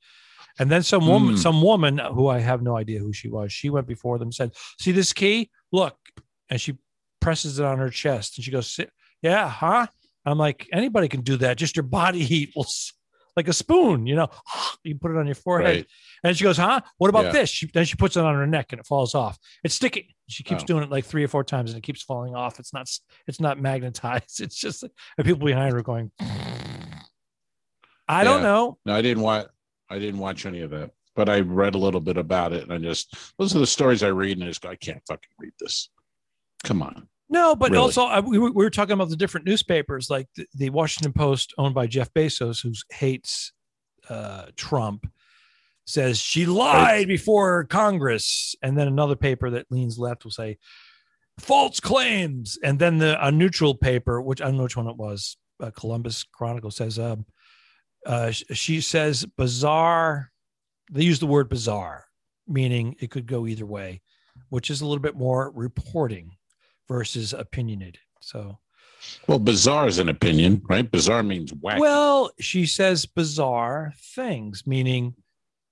And 0.57 0.71
then 0.71 0.83
some 0.83 1.05
woman 1.07 1.35
Hmm. 1.35 1.37
some 1.37 1.61
woman 1.61 1.97
who 1.97 2.27
i 2.27 2.39
have 2.39 2.61
no 2.61 2.75
idea 2.77 2.99
who 2.99 3.13
she 3.13 3.29
was 3.29 3.51
she 3.53 3.69
went 3.69 3.87
before 3.87 4.17
them 4.17 4.27
and 4.27 4.33
said 4.33 4.51
see 4.79 4.91
this 4.91 5.13
key? 5.13 5.49
Look. 5.71 5.97
And 6.49 6.59
she 6.61 6.77
presses 7.19 7.59
it 7.59 7.65
on 7.65 7.77
her 7.79 7.89
chest 7.89 8.37
and 8.37 8.45
she 8.45 8.51
goes 8.51 8.79
yeah 9.21 9.49
huh? 9.49 9.87
I'm 10.25 10.37
like 10.39 10.67
anybody 10.71 11.07
can 11.07 11.21
do 11.21 11.37
that. 11.37 11.57
Just 11.57 11.75
your 11.75 11.83
body 11.83 12.23
heat 12.31 12.51
will 12.55 12.67
like 13.35 13.47
a 13.47 13.53
spoon 13.53 14.05
you 14.07 14.15
know 14.15 14.27
you 14.83 14.95
put 14.97 15.11
it 15.11 15.17
on 15.17 15.25
your 15.25 15.35
forehead 15.35 15.75
right. 15.75 15.85
and 16.23 16.37
she 16.37 16.43
goes, 16.43 16.57
huh? 16.57 16.81
What 16.97 17.09
about 17.09 17.25
Yeah. 17.25 17.31
this? 17.31 17.49
She, 17.49 17.67
then 17.73 17.85
she 17.85 17.95
puts 17.95 18.15
it 18.17 18.23
on 18.23 18.35
her 18.35 18.47
neck 18.47 18.67
and 18.71 18.79
it 18.79 18.85
falls 18.85 19.13
off. 19.15 19.37
It's 19.63 19.75
sticky. 19.75 20.15
She 20.27 20.43
keeps 20.43 20.63
Oh. 20.63 20.65
doing 20.65 20.83
it 20.83 20.89
like 20.89 21.05
three 21.05 21.23
or 21.23 21.27
four 21.27 21.43
times 21.43 21.71
and 21.71 21.77
it 21.77 21.83
keeps 21.83 22.01
falling 22.03 22.35
off. 22.35 22.59
It's 22.59 22.73
not, 22.73 22.89
it's 23.27 23.39
not 23.39 23.59
magnetized. 23.59 24.39
It's 24.41 24.55
just, 24.55 24.83
and 24.83 25.25
people 25.25 25.45
behind 25.45 25.73
her 25.73 25.81
going, 25.81 26.11
I 28.07 28.23
don't 28.23 28.43
know. 28.43 28.77
No, 28.85 28.93
I 28.95 29.01
didn't 29.01 29.23
watch. 29.23 29.47
I 29.89 29.99
didn't 29.99 30.19
watch 30.19 30.45
any 30.45 30.61
of 30.61 30.71
that, 30.71 30.91
but 31.15 31.29
I 31.29 31.39
read 31.41 31.75
a 31.75 31.79
little 31.79 31.99
bit 32.01 32.17
about 32.17 32.53
it, 32.53 32.63
and 32.63 32.73
I 32.73 32.77
just 32.77 33.15
those 33.37 33.55
are 33.55 33.59
the 33.59 33.67
stories 33.67 34.03
I 34.03 34.07
read, 34.09 34.37
and 34.37 34.43
I 34.43 34.47
just 34.47 34.61
go, 34.61 34.69
I 34.69 34.75
can't 34.75 35.01
fucking 35.07 35.29
read 35.39 35.53
this. 35.59 35.89
Come 36.63 36.81
on. 36.81 37.07
No, 37.29 37.55
but 37.55 37.71
Really? 37.71 37.81
also 37.81 38.03
I, 38.03 38.19
we, 38.19 38.37
were, 38.37 38.51
we 38.51 38.63
were 38.63 38.69
talking 38.69 38.93
about 38.93 39.09
the 39.09 39.15
different 39.15 39.47
newspapers, 39.47 40.09
like 40.09 40.27
the, 40.35 40.45
the 40.53 40.69
Washington 40.69 41.13
Post, 41.13 41.53
owned 41.57 41.73
by 41.73 41.87
Jeff 41.87 42.13
Bezos, 42.13 42.61
who 42.61 42.71
hates 42.91 43.51
uh, 44.09 44.45
Trump, 44.55 45.07
says 45.85 46.19
she 46.19 46.45
lied 46.45 47.07
before 47.07 47.63
Congress, 47.65 48.55
and 48.61 48.77
then 48.77 48.87
another 48.87 49.15
paper 49.15 49.49
that 49.49 49.71
leans 49.71 49.97
left 49.97 50.23
will 50.23 50.31
say 50.31 50.57
false 51.39 51.79
claims, 51.79 52.57
and 52.63 52.79
then 52.79 52.97
the 52.97 53.25
a 53.25 53.31
neutral 53.31 53.75
paper, 53.75 54.21
which 54.21 54.41
I 54.41 54.45
don't 54.45 54.57
know 54.57 54.63
which 54.63 54.77
one 54.77 54.87
it 54.87 54.97
was, 54.97 55.37
uh, 55.61 55.71
Columbus 55.71 56.23
Chronicle 56.23 56.71
says, 56.71 56.99
um, 56.99 57.25
uh, 58.05 58.31
she 58.31 58.81
says 58.81 59.25
bizarre. 59.37 60.31
They 60.91 61.03
use 61.03 61.19
the 61.19 61.25
word 61.25 61.49
bizarre, 61.49 62.05
meaning 62.47 62.95
it 62.99 63.09
could 63.09 63.25
go 63.25 63.47
either 63.47 63.65
way, 63.65 64.01
which 64.49 64.69
is 64.69 64.81
a 64.81 64.85
little 64.85 65.01
bit 65.01 65.15
more 65.15 65.51
reporting 65.55 66.31
versus 66.87 67.33
opinionated. 67.33 67.99
So, 68.21 68.59
Well, 69.27 69.39
bizarre 69.39 69.87
is 69.87 69.99
an 69.99 70.09
opinion, 70.09 70.61
right? 70.69 70.89
Bizarre 70.89 71.23
means 71.23 71.51
wacky. 71.51 71.79
well, 71.79 72.31
she 72.39 72.65
says 72.65 73.05
bizarre 73.05 73.93
things, 73.97 74.65
meaning 74.65 75.15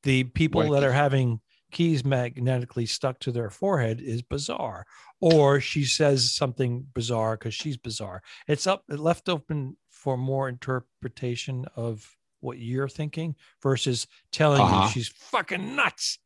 the 0.04 0.26
people 0.26 0.70
that 0.72 0.84
are 0.84 0.92
having 0.92 1.40
keys 1.72 2.06
magnetically 2.06 2.86
stuck 2.86 3.20
to 3.20 3.32
their 3.32 3.50
forehead 3.50 4.00
is 4.02 4.22
bizarre, 4.22 4.86
or 5.20 5.60
she 5.60 5.84
says 5.86 6.32
something 6.32 6.86
bizarre 6.94 7.36
because 7.36 7.54
she's 7.56 7.78
bizarre. 7.78 8.22
It's 8.48 8.68
up 8.68 8.84
left 8.90 9.28
open 9.30 9.78
for 9.90 10.16
more 10.18 10.50
interpretation 10.50 11.66
of 11.76 12.08
what 12.42 12.60
you're 12.60 12.90
thinking 12.90 13.36
versus 13.62 14.06
telling 14.32 14.62
Uh-huh. 14.62 14.84
you 14.86 14.92
she's 14.92 15.08
fucking 15.08 15.76
nuts. 15.76 16.20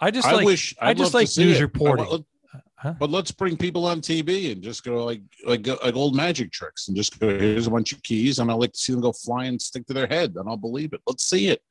I 0.00 0.10
just 0.10 0.26
I 0.26 0.32
like 0.32 0.46
wish. 0.46 0.74
I 0.80 0.94
just 0.94 1.14
like 1.14 1.28
news 1.36 1.58
it. 1.58 1.62
Reporting. 1.62 2.24
Huh? 2.78 2.94
But 2.98 3.10
let's 3.10 3.30
bring 3.30 3.56
people 3.56 3.86
on 3.86 4.00
TV 4.02 4.52
and 4.52 4.62
just 4.62 4.84
go 4.84 5.04
like 5.04 5.22
like 5.46 5.66
like 5.66 5.94
old 5.96 6.14
magic 6.14 6.52
tricks 6.52 6.88
and 6.88 6.96
just 6.96 7.18
go. 7.18 7.26
Here's 7.28 7.66
a 7.66 7.70
bunch 7.70 7.92
of 7.92 8.02
keys, 8.02 8.38
and 8.38 8.50
I 8.50 8.54
like 8.54 8.72
to 8.72 8.78
see 8.78 8.92
them 8.92 9.00
go 9.00 9.12
fly 9.12 9.44
and 9.46 9.60
stick 9.60 9.86
to 9.86 9.94
their 9.94 10.06
head, 10.06 10.34
and 10.36 10.46
I'll 10.48 10.58
believe 10.58 10.92
it. 10.92 11.00
Let's 11.06 11.24
see 11.24 11.48
it. 11.48 11.62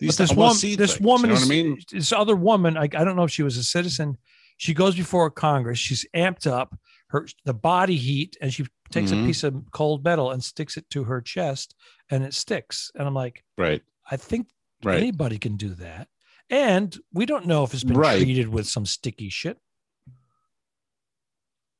But 0.00 0.16
this 0.16 0.32
woman, 0.34 0.54
see 0.54 0.74
this 0.76 0.94
things, 0.94 1.06
woman 1.06 1.30
you 1.30 1.34
know 1.36 1.42
is 1.42 1.46
I 1.46 1.48
mean? 1.48 1.78
this 1.92 2.12
other 2.12 2.34
woman. 2.36 2.76
I, 2.76 2.82
I 2.82 2.86
don't 3.04 3.14
know 3.16 3.24
if 3.24 3.30
she 3.30 3.42
was 3.44 3.56
a 3.56 3.62
citizen. 3.64 4.16
She 4.56 4.74
goes 4.74 4.96
before 4.96 5.30
Congress. 5.30 5.78
She's 5.78 6.04
amped 6.14 6.46
up 6.50 6.76
her 7.10 7.26
the 7.44 7.54
body 7.54 7.96
heat, 7.96 8.36
and 8.40 8.52
she 8.52 8.66
takes 8.90 9.12
a 9.12 9.14
Mhm. 9.14 9.26
piece 9.26 9.44
of 9.44 9.54
cold 9.72 10.04
metal 10.04 10.32
and 10.32 10.42
sticks 10.42 10.76
it 10.76 10.90
to 10.90 11.04
her 11.04 11.20
chest, 11.20 11.74
and 12.10 12.24
it 12.24 12.34
sticks. 12.34 12.90
And 12.96 13.06
I'm 13.06 13.14
like, 13.14 13.44
Right, 13.56 13.82
I 14.10 14.16
think 14.16 14.48
right. 14.82 14.96
anybody 14.98 15.38
can 15.38 15.56
do 15.56 15.70
that. 15.74 16.08
And 16.50 16.98
we 17.12 17.26
don't 17.26 17.46
know 17.46 17.62
if 17.64 17.72
it's 17.74 17.84
been 17.84 17.96
Right. 17.96 18.20
treated 18.20 18.48
with 18.48 18.66
some 18.66 18.86
sticky 18.86 19.28
shit. 19.30 19.58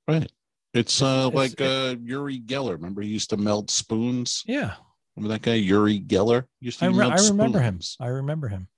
Right. 0.09 0.31
It's 0.75 1.01
uh 1.03 1.29
It's- 1.29 1.35
like 1.35 1.61
uh 1.61 1.97
Uri 2.03 2.41
Geller. 2.41 2.73
Remember 2.73 3.03
he 3.03 3.09
used 3.11 3.31
to 3.31 3.37
melt 3.37 3.71
spoons? 3.71 4.43
Yeah, 4.47 4.75
Remember 5.17 5.35
that 5.35 5.43
guy 5.43 5.55
Uri 5.55 6.01
Geller? 6.01 6.45
Used 6.61 6.79
to 6.81 6.87
I, 6.87 6.89
re- 6.89 6.95
melt 6.95 7.13
I 7.21 7.29
remember 7.29 7.61
him. 7.61 7.81
I 8.01 8.07
remember 8.07 8.49
him. 8.49 8.69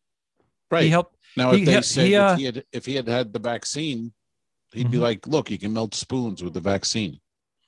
Right. 0.70 0.84
He 0.84 0.88
helped. 0.90 1.16
now 1.36 1.52
he- 1.52 1.60
if 1.62 1.66
they 1.66 1.74
he- 1.76 1.82
said 1.82 2.06
he, 2.06 2.16
uh, 2.16 2.32
if 2.32 2.38
he 2.38 2.44
had 2.44 2.64
if 2.72 2.86
he 2.86 2.94
had 2.96 3.08
had 3.08 3.32
the 3.32 3.38
vaccine, 3.38 4.12
he'd 4.72 4.90
be 4.90 4.98
Mhm. 4.98 5.02
like, 5.02 5.26
look, 5.26 5.50
you 5.50 5.58
can 5.58 5.72
melt 5.72 5.94
spoons 5.94 6.42
with 6.42 6.54
the 6.54 6.60
vaccine. 6.60 7.12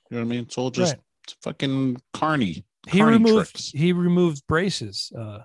You 0.09 0.17
know 0.17 0.17
what 0.19 0.25
I 0.25 0.29
mean? 0.29 0.39
It's 0.41 0.57
all 0.57 0.71
just 0.71 0.93
Right. 0.95 1.35
fucking 1.41 2.01
carny. 2.13 2.65
He 2.89 2.99
carny 2.99 3.17
removed. 3.17 3.51
tricks. 3.51 3.71
He 3.71 3.93
removed 3.93 4.45
braces 4.47 5.11
uh, 5.17 5.43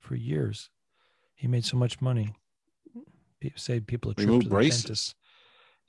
for 0.00 0.14
years. 0.16 0.70
He 1.34 1.46
made 1.48 1.64
so 1.64 1.76
much 1.76 2.00
money. 2.00 2.34
He 3.40 3.52
saved 3.56 3.86
people 3.86 4.10
a 4.10 4.14
trip 4.14 4.26
Remove 4.26 4.42
to 4.42 4.48
the 4.48 4.54
braces? 4.54 4.82
dentist. 4.82 5.14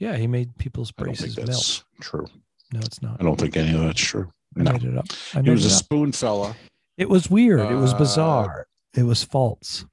Yeah, 0.01 0.17
he 0.17 0.25
made 0.25 0.57
people's 0.57 0.91
I 0.97 1.03
braces 1.03 1.37
melt. 1.37 1.47
that's 1.47 1.83
true. 2.01 2.25
No, 2.73 2.79
it's 2.79 3.03
not. 3.03 3.17
I 3.19 3.23
don't 3.23 3.39
think 3.39 3.55
any 3.55 3.73
of 3.75 3.81
that's 3.81 4.01
true. 4.01 4.31
I 4.57 4.63
No. 4.63 4.71
made 4.73 4.83
it 4.83 4.97
up. 4.97 5.05
I 5.35 5.41
He 5.43 5.49
was 5.51 5.63
a 5.63 5.67
up. 5.69 5.73
spoon 5.83 6.11
fella. 6.11 6.55
It 6.97 7.07
was 7.07 7.29
weird. 7.29 7.59
it 7.59 7.75
was 7.75 7.93
Uh, 7.93 7.99
bizarre. 7.99 8.67
It 8.95 9.03
was 9.03 9.23
false. 9.23 9.85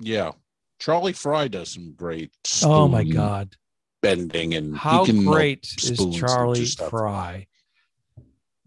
Yeah. 0.00 0.32
Charlie 0.78 1.14
Frye 1.14 1.48
does 1.48 1.70
some 1.70 1.92
great 1.94 2.30
Oh 2.62 2.86
my 2.86 3.02
god! 3.02 3.56
bending 4.02 4.54
and 4.54 4.76
How 4.76 5.04
great 5.06 5.66
is 5.82 5.98
Charlie. 6.20 6.66
Frye? 6.66 7.46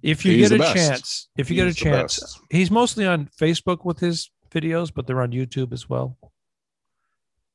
If 0.02 0.26
you 0.26 0.34
He's 0.38 0.50
get 0.50 0.60
a 0.60 0.74
chance, 0.74 1.30
if 1.38 1.50
you 1.52 1.56
get 1.56 1.68
a 1.68 1.74
chance, 1.74 2.40
he's 2.50 2.72
mostly 2.72 3.06
on 3.06 3.30
Facebook 3.40 3.86
with 3.86 4.00
his 4.00 4.32
videos, 4.50 4.92
but 4.94 5.06
they're 5.08 5.22
on 5.22 5.32
YouTube 5.32 5.72
as 5.72 5.88
well. 5.88 6.18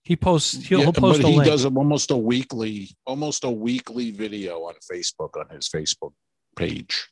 He 0.07 0.14
posts. 0.14 0.64
He'll, 0.66 0.79
Yeah, 0.79 0.85
he'll 0.85 0.92
post 0.92 1.21
but 1.21 1.29
he 1.29 1.37
link. 1.37 1.51
does 1.51 1.64
almost 1.64 2.12
a 2.12 2.16
weekly, 2.16 2.90
almost 3.07 3.42
a 3.42 3.51
weekly 3.51 4.12
video 4.12 4.61
on 4.61 4.75
Facebook 4.90 5.37
on 5.37 5.49
his 5.53 5.69
Facebook 5.69 6.12
page. 6.55 7.09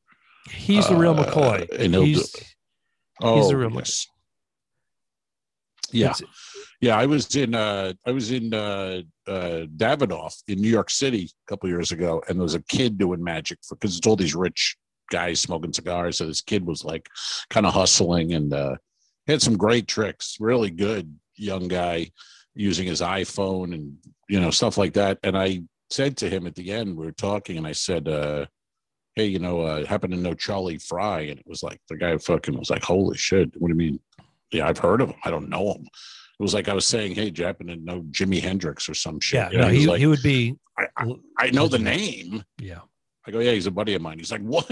He's 0.48 0.86
the 0.88 0.94
real 0.94 1.18
uh, 1.18 1.24
McCoy. 1.24 1.68
and 1.76 1.92
he'll 1.92 2.04
He's, 2.04 2.30
do- 2.30 2.42
Oh, 3.20 3.36
He's 3.36 3.48
the 3.48 3.56
real 3.56 3.72
yes. 3.72 4.06
Yeah, 5.90 6.10
it's- 6.10 6.22
yeah. 6.80 6.96
I 6.96 7.06
was 7.06 7.34
in, 7.34 7.54
uh, 7.54 7.94
I 8.06 8.12
was 8.12 8.30
in 8.30 8.54
uh, 8.54 9.02
uh, 9.26 9.66
Davidoff 9.76 10.34
in 10.46 10.60
New 10.60 10.68
York 10.70 10.90
City 10.90 11.24
a 11.46 11.50
couple 11.50 11.68
years 11.68 11.90
ago, 11.90 12.22
and 12.28 12.38
there 12.38 12.42
was 12.44 12.54
a 12.54 12.62
kid 12.62 12.96
doing 12.96 13.22
magic 13.22 13.58
for 13.66 13.74
because 13.74 13.98
it's 13.98 14.06
all 14.06 14.16
these 14.16 14.34
rich 14.36 14.76
guys 15.10 15.40
smoking 15.40 15.72
cigars. 15.72 16.18
So 16.18 16.26
this 16.26 16.40
kid 16.42 16.64
was 16.64 16.84
like 16.84 17.08
kind 17.50 17.66
of 17.66 17.74
hustling 17.74 18.34
and 18.34 18.52
uh, 18.52 18.76
had 19.26 19.42
some 19.42 19.56
great 19.56 19.86
tricks. 19.88 20.36
Really 20.38 20.70
good 20.70 21.12
young 21.36 21.66
guy 21.68 22.10
using 22.54 22.86
his 22.86 23.00
iPhone 23.00 23.74
and 23.74 23.96
you 24.28 24.40
know 24.40 24.50
stuff 24.50 24.78
like 24.78 24.94
that. 24.94 25.18
And 25.22 25.36
I 25.36 25.62
said 25.90 26.16
to 26.18 26.30
him 26.30 26.46
at 26.46 26.54
the 26.54 26.72
end, 26.72 26.96
we 26.96 27.06
were 27.06 27.12
talking, 27.12 27.56
and 27.58 27.66
I 27.66 27.72
said, 27.72 28.08
uh, 28.08 28.46
"Hey, 29.14 29.26
you 29.26 29.38
know, 29.38 29.60
uh, 29.60 29.84
happen 29.86 30.10
to 30.10 30.16
know 30.16 30.34
Charlie 30.34 30.78
Frye?" 30.78 31.22
And 31.22 31.38
it 31.38 31.46
was 31.46 31.62
like 31.62 31.80
the 31.88 31.96
guy 31.96 32.16
fucking 32.16 32.58
was 32.58 32.70
like, 32.70 32.82
"Holy 32.84 33.16
shit! 33.16 33.50
What 33.58 33.68
do 33.68 33.72
you 33.74 33.78
mean?" 33.78 34.00
Yeah, 34.52 34.68
I've 34.68 34.78
heard 34.78 35.00
of 35.00 35.10
him. 35.10 35.18
I 35.24 35.30
don't 35.30 35.48
know 35.48 35.72
him. 35.72 35.82
it 35.82 36.42
was 36.42 36.54
like 36.54 36.68
I 36.68 36.74
was 36.74 36.86
saying, 36.86 37.14
"Hey, 37.14 37.30
do 37.30 37.42
you 37.42 37.46
happen 37.46 37.66
to 37.68 37.76
know 37.76 38.02
Jimi 38.10 38.40
Hendrix 38.40 38.88
or 38.88 38.94
some 38.94 39.20
shit?" 39.20 39.36
Yeah, 39.36 39.50
You 39.50 39.58
know, 39.58 39.64
no, 39.64 39.70
he 39.70 39.80
he, 39.80 39.86
like, 39.86 39.98
he 40.00 40.06
would 40.06 40.22
be. 40.22 40.56
I, 40.78 40.86
I, 40.96 41.12
I 41.38 41.50
know 41.50 41.68
the 41.68 41.78
name. 41.78 42.44
Yeah, 42.58 42.80
I 43.26 43.30
go, 43.30 43.38
yeah, 43.38 43.52
he's 43.52 43.66
a 43.66 43.70
buddy 43.70 43.94
of 43.94 44.02
mine. 44.02 44.18
He's 44.18 44.32
like, 44.32 44.42
what? 44.42 44.68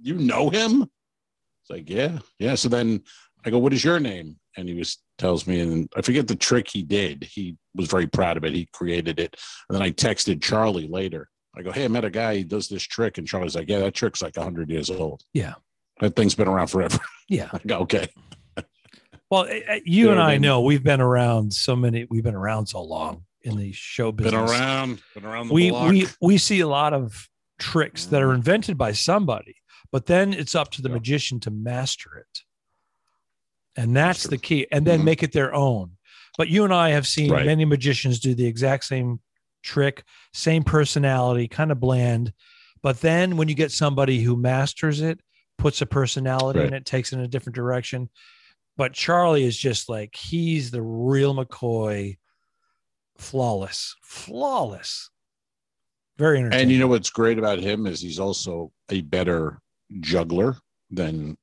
You 0.00 0.14
know 0.14 0.48
him? 0.48 0.82
It's 0.82 1.70
like, 1.70 1.88
yeah, 1.90 2.18
yeah. 2.38 2.54
So 2.54 2.68
then 2.68 3.02
I 3.44 3.50
go, 3.50 3.58
what 3.58 3.72
is 3.72 3.84
your 3.84 4.00
name? 4.00 4.36
And 4.56 4.68
he 4.68 4.74
was 4.74 4.98
tells 5.18 5.46
me, 5.46 5.60
and 5.60 5.88
I 5.96 6.02
forget 6.02 6.26
the 6.28 6.36
trick 6.36 6.68
he 6.68 6.82
did. 6.82 7.24
He 7.24 7.56
was 7.74 7.88
very 7.88 8.06
proud 8.06 8.36
of 8.36 8.44
it. 8.44 8.54
He 8.54 8.68
created 8.72 9.20
it. 9.20 9.36
And 9.68 9.76
then 9.76 9.82
I 9.82 9.90
texted 9.90 10.42
Charlie 10.42 10.88
later. 10.88 11.28
I 11.56 11.62
go, 11.62 11.70
hey, 11.70 11.84
I 11.84 11.88
met 11.88 12.04
a 12.04 12.10
guy. 12.10 12.36
He 12.36 12.44
does 12.44 12.68
this 12.68 12.82
trick, 12.82 13.18
and 13.18 13.26
Charlie's 13.26 13.54
like, 13.54 13.68
yeah, 13.68 13.78
that 13.80 13.94
trick's 13.94 14.22
like 14.22 14.36
hundred 14.36 14.70
years 14.70 14.90
old. 14.90 15.22
Yeah. 15.32 15.54
that 16.00 16.16
thing's 16.16 16.34
been 16.34 16.48
around 16.48 16.68
forever. 16.68 16.98
yeah. 17.28 17.48
I 17.52 17.60
go, 17.66 17.78
okay. 17.80 18.08
Well, 19.30 19.48
you 19.84 20.10
and 20.10 20.20
I 20.20 20.32
mean? 20.32 20.42
know 20.42 20.60
we've 20.60 20.82
been 20.82 21.00
around 21.00 21.52
so 21.52 21.74
many. 21.74 22.06
We've 22.10 22.22
been 22.22 22.34
around 22.34 22.66
so 22.66 22.82
long 22.82 23.24
in 23.42 23.56
the 23.56 23.72
show 23.72 24.12
business. 24.12 24.32
Been 24.32 24.40
around, 24.40 25.02
been 25.14 25.24
around 25.24 25.48
the 25.48 25.54
we 25.54 25.70
block. 25.70 25.90
we 25.90 26.06
we 26.20 26.38
see 26.38 26.60
a 26.60 26.68
lot 26.68 26.92
of 26.92 27.28
tricks 27.58 28.06
that 28.06 28.22
are 28.22 28.28
mm. 28.28 28.36
invented 28.36 28.76
by 28.78 28.92
somebody, 28.92 29.56
but 29.90 30.06
then 30.06 30.32
it's 30.32 30.54
up 30.54 30.70
to 30.72 30.82
the 30.82 30.88
Yeah. 30.88 30.94
magician 30.94 31.40
to 31.40 31.50
master 31.50 32.16
it, 32.18 32.40
and 33.76 33.96
that's 33.96 34.24
the 34.24 34.38
key. 34.38 34.66
And 34.70 34.86
then 34.86 35.00
Mhm. 35.00 35.04
make 35.04 35.22
it 35.22 35.32
their 35.32 35.54
own. 35.54 35.96
But 36.36 36.48
you 36.48 36.64
and 36.64 36.72
I 36.74 36.90
have 36.90 37.06
seen 37.06 37.30
Right. 37.30 37.46
many 37.46 37.64
magicians 37.64 38.18
do 38.18 38.34
the 38.34 38.46
exact 38.46 38.84
same 38.84 39.20
trick, 39.62 40.04
same 40.32 40.64
personality, 40.64 41.48
kind 41.48 41.70
of 41.72 41.80
bland. 41.80 42.32
But 42.82 43.00
then 43.00 43.36
when 43.36 43.48
you 43.48 43.54
get 43.54 43.72
somebody 43.72 44.22
who 44.22 44.36
masters 44.36 45.00
it, 45.00 45.20
puts 45.56 45.80
a 45.80 45.86
personality 45.86 46.60
in 46.60 46.74
it, 46.74 46.84
takes 46.84 47.12
it 47.12 47.16
in 47.16 47.22
a 47.22 47.28
different 47.28 47.54
direction. 47.54 48.10
But 48.76 48.92
Charlie 48.92 49.44
is 49.44 49.56
just 49.56 49.88
like 49.88 50.16
he's 50.16 50.70
the 50.72 50.82
real 50.82 51.34
McCoy, 51.34 52.18
flawless, 53.16 53.94
flawless. 54.02 55.10
Very 56.18 56.38
entertaining. 56.38 56.62
And 56.62 56.72
you 56.72 56.78
know 56.78 56.88
what's 56.88 57.10
great 57.10 57.38
about 57.38 57.60
him 57.60 57.86
is 57.86 58.00
he's 58.00 58.18
also 58.20 58.72
a 58.88 59.00
better 59.00 59.60
juggler 60.00 60.56
than 60.90 61.36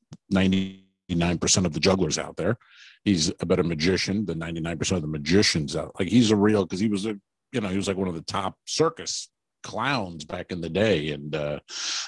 99% 1.16 1.66
of 1.66 1.74
the 1.74 1.80
jugglers 1.80 2.18
out 2.18 2.38
there. 2.38 2.58
He's 3.04 3.32
a 3.40 3.46
better 3.46 3.64
magician 3.64 4.26
than 4.26 4.40
99% 4.40 4.92
of 4.96 5.02
the 5.02 5.08
magicians 5.08 5.76
out. 5.76 5.96
Like 6.00 6.10
he's 6.10 6.32
a 6.32 6.36
real 6.36 6.66
because 6.66 6.80
he 6.80 6.88
was 6.88 7.06
a 7.06 7.16
you 7.52 7.60
know, 7.60 7.68
he 7.68 7.76
was 7.76 7.88
like 7.88 7.98
one 7.98 8.08
of 8.08 8.16
the 8.16 8.22
top 8.22 8.56
circus 8.66 9.30
clowns 9.64 10.24
back 10.24 10.52
in 10.52 10.62
the 10.62 10.70
day. 10.70 11.10
And 11.12 11.36
uh 11.36 11.60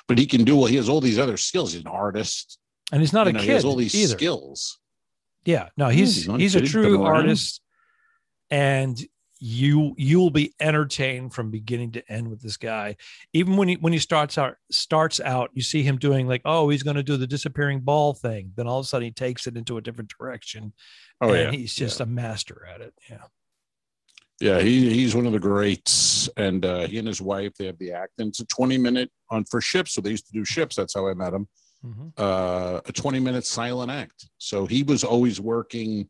but 0.08 0.18
he 0.18 0.26
can 0.26 0.44
do 0.44 0.56
well, 0.56 0.66
he 0.66 0.76
has 0.78 0.90
all 0.90 1.02
these 1.02 1.20
other 1.20 1.38
skills. 1.38 1.74
He's 1.74 1.82
an 1.82 1.88
artist. 1.88 2.60
and 2.92 3.02
he's 3.02 3.14
not 3.14 3.26
you 3.28 3.32
a 3.32 3.34
know, 3.34 3.40
kid 3.40 3.46
he 3.46 3.52
has 3.54 3.66
all 3.66 3.76
these 3.76 3.96
either. 3.96 4.16
skills. 4.18 4.80
Yeah, 5.46 5.70
no, 5.76 5.90
he's 5.90 6.16
he's 6.16 6.28
a 6.28 6.38
he's 6.38 6.56
a 6.56 6.60
kid. 6.60 6.64
He's 6.66 6.74
been 6.74 6.84
true 6.84 7.04
artist, 7.04 7.62
and 8.50 8.98
you 9.46 9.94
you 9.98 10.20
will 10.20 10.30
be 10.30 10.54
entertained 10.62 11.34
from 11.34 11.52
beginning 11.52 11.92
to 11.92 12.02
end 12.10 12.30
with 12.30 12.42
this 12.42 12.56
guy. 12.56 12.96
Even 13.34 13.58
when 13.58 13.68
he 13.68 13.76
when 13.76 13.92
he 13.92 14.00
starts 14.00 14.38
out 14.38 14.56
starts 14.72 15.20
out, 15.20 15.50
you 15.54 15.62
see 15.62 15.84
him 15.84 15.98
doing 15.98 16.30
like, 16.30 16.42
oh, 16.46 16.70
he's 16.70 16.82
going 16.82 16.96
to 16.96 17.04
do 17.04 17.18
the 17.18 17.28
disappearing 17.28 17.82
ball 17.82 18.14
thing. 18.14 18.54
Then 18.56 18.68
all 18.68 18.80
of 18.80 18.86
a 18.86 18.88
sudden, 18.88 19.04
he 19.04 19.12
takes 19.12 19.46
it 19.46 19.58
into 19.58 19.76
a 19.76 19.82
different 19.82 20.14
direction. 20.18 20.72
Oh 21.20 21.34
and 21.34 21.38
yeah. 21.38 21.52
he's 21.52 21.76
just 21.76 22.00
a 22.00 22.06
master 22.06 22.66
at 22.74 22.80
it. 22.80 22.94
Yeah, 23.10 23.24
Yeah, 24.40 24.62
he 24.62 24.94
he's 24.94 25.14
one 25.14 25.26
of 25.26 25.34
the 25.34 25.40
greats, 25.40 26.30
and 26.38 26.64
uh, 26.66 26.88
he 26.88 26.98
and 26.98 27.08
his 27.08 27.22
wife 27.22 27.52
they 27.56 27.66
have 27.66 27.80
the 27.80 27.92
act, 27.92 28.14
and 28.20 28.30
it's 28.30 28.40
a 28.40 28.46
twenty 28.46 28.78
minute 28.78 29.12
on 29.30 29.44
for 29.44 29.60
ships. 29.60 29.92
So 29.92 30.00
they 30.00 30.12
used 30.12 30.28
to 30.28 30.34
do 30.34 30.46
ships. 30.46 30.78
That's 30.78 30.94
how 30.94 31.10
I 31.10 31.16
met 31.16 31.34
him. 31.34 31.50
Mhm. 31.86 32.14
Uh, 32.18 32.80
a 32.86 32.92
twenty 32.94 33.20
minute 33.20 33.46
silent 33.46 33.92
act. 33.92 34.30
So 34.38 34.68
he 34.68 34.84
was 34.84 35.04
always 35.04 35.42
working 35.42 36.10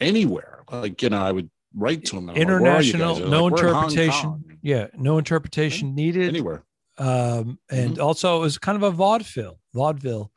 anywhere. 0.00 0.64
Like 0.70 1.00
you 1.00 1.08
know, 1.08 1.22
I 1.22 1.32
would 1.32 1.48
write 1.74 2.04
to 2.06 2.16
him. 2.18 2.28
and 2.30 2.38
I'm 2.38 2.44
like, 2.54 2.62
"Where 2.62 2.72
are 2.72 2.82
you 2.82 2.90
international, 2.94 3.14
guys?" 3.20 3.30
No 3.30 3.44
like, 3.44 3.52
"We're 3.52 3.68
in 3.68 3.74
interpretation. 3.76 4.58
Yeah, 4.62 4.86
no 4.96 5.18
interpretation 5.18 5.94
needed. 5.94 6.28
Anywhere. 6.28 6.64
Um, 6.98 7.58
and 7.70 7.92
Mm-hmm. 7.92 8.02
also 8.02 8.36
it 8.38 8.40
was 8.40 8.58
kind 8.58 8.76
of 8.76 8.82
a 8.82 8.90
vaudeville, 8.90 9.58
vaudeville 9.74 10.32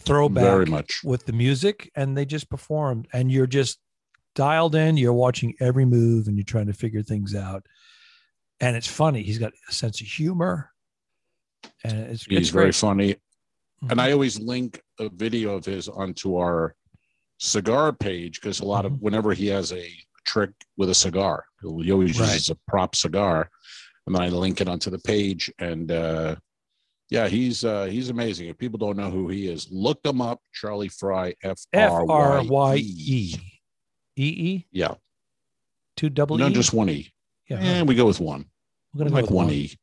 throwback. 0.00 0.42
Very 0.44 0.66
much. 0.66 1.00
with 1.04 1.26
the 1.26 1.32
music 1.32 1.90
and 1.94 2.16
they 2.16 2.24
just 2.24 2.48
performed 2.50 3.08
and 3.12 3.30
you're 3.32 3.46
just 3.46 3.78
dialed 4.34 4.74
in 4.74 4.96
you're 4.98 5.12
watching 5.14 5.54
every 5.60 5.84
move 5.86 6.28
and 6.28 6.36
you're 6.36 6.44
trying 6.44 6.66
to 6.66 6.72
figure 6.74 7.02
things 7.02 7.34
out 7.34 7.64
and 8.60 8.76
it's 8.76 8.86
funny 8.86 9.22
he's 9.22 9.38
got 9.38 9.52
a 9.68 9.72
sense 9.72 10.00
of 10.02 10.06
humor 10.06 10.70
and 11.82 11.98
it's, 12.10 12.24
He's 12.26 12.38
it's 12.40 12.48
very 12.50 12.72
funny. 12.72 13.14
Mhm. 13.82 13.90
And 13.92 14.00
I 14.00 14.12
always 14.12 14.38
link 14.38 14.80
a 15.00 15.08
video 15.08 15.54
of 15.54 15.64
his 15.64 15.88
onto 15.88 16.36
our 16.36 16.74
cigar 17.38 17.92
page 17.92 18.40
because 18.40 18.60
a 18.60 18.64
lot 18.64 18.84
Mm-hmm. 18.84 18.94
of 18.96 19.00
whenever 19.02 19.32
he 19.34 19.46
has 19.48 19.72
a 19.72 19.90
trick 20.26 20.50
with 20.76 20.90
a 20.90 20.94
cigar, 20.94 21.44
he'll- 21.62 21.92
always 21.92 22.18
Right. 22.20 22.32
uses 22.34 22.50
a 22.50 22.56
prop 22.68 22.94
cigar, 22.96 23.48
and 24.06 24.14
then 24.14 24.22
I 24.22 24.28
link 24.28 24.60
it 24.60 24.68
onto 24.68 24.90
the 24.90 24.98
page. 24.98 25.50
And 25.58 25.90
uh, 25.90 26.36
yeah, 27.10 27.28
he's 27.28 27.64
uh, 27.64 27.84
he's 27.86 28.08
amazing. 28.10 28.48
If 28.48 28.58
people 28.58 28.78
don't 28.78 28.96
know 28.96 29.10
who 29.10 29.28
he 29.28 29.48
is, 29.48 29.68
look 29.70 30.04
him 30.04 30.20
up. 30.20 30.40
Charlie 30.52 30.88
Frye, 30.88 31.34
F 31.42 31.58
F 31.72 31.92
R 32.08 32.42
Y 32.44 32.76
E. 32.76 33.34
E 34.18 34.24
E 34.24 34.66
Yeah, 34.72 34.94
two 35.96 36.08
double 36.10 36.36
no, 36.38 36.48
E 36.48 36.52
just 36.52 36.72
one 36.72 36.88
E. 36.88 37.12
yeah 37.48 37.62
Yeah, 37.62 37.82
we 37.82 37.94
go 37.94 38.06
with 38.06 38.18
one. 38.20 38.46
we're 38.94 38.98
gonna 39.00 39.10
go 39.10 39.16
like 39.16 39.24
with 39.26 39.30
one 39.32 39.50
E. 39.50 39.76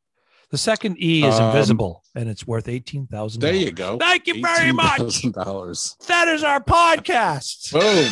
the 0.50 0.58
second 0.58 0.98
E 1.00 1.24
is 1.24 1.36
Um, 1.36 1.48
invisible 1.50 2.02
and 2.16 2.28
it's 2.30 2.46
worth 2.48 2.68
eighteen 2.68 3.06
thousand 3.08 3.42
There 3.42 3.54
you 3.54 3.72
go. 3.72 3.98
thank 4.00 4.26
you 4.28 4.42
very 4.42 4.72
much 4.72 5.22
dollars. 5.34 5.96
that 6.08 6.28
is 6.28 6.44
our 6.44 6.60
podcast 6.64 7.72
Boom. 7.72 8.12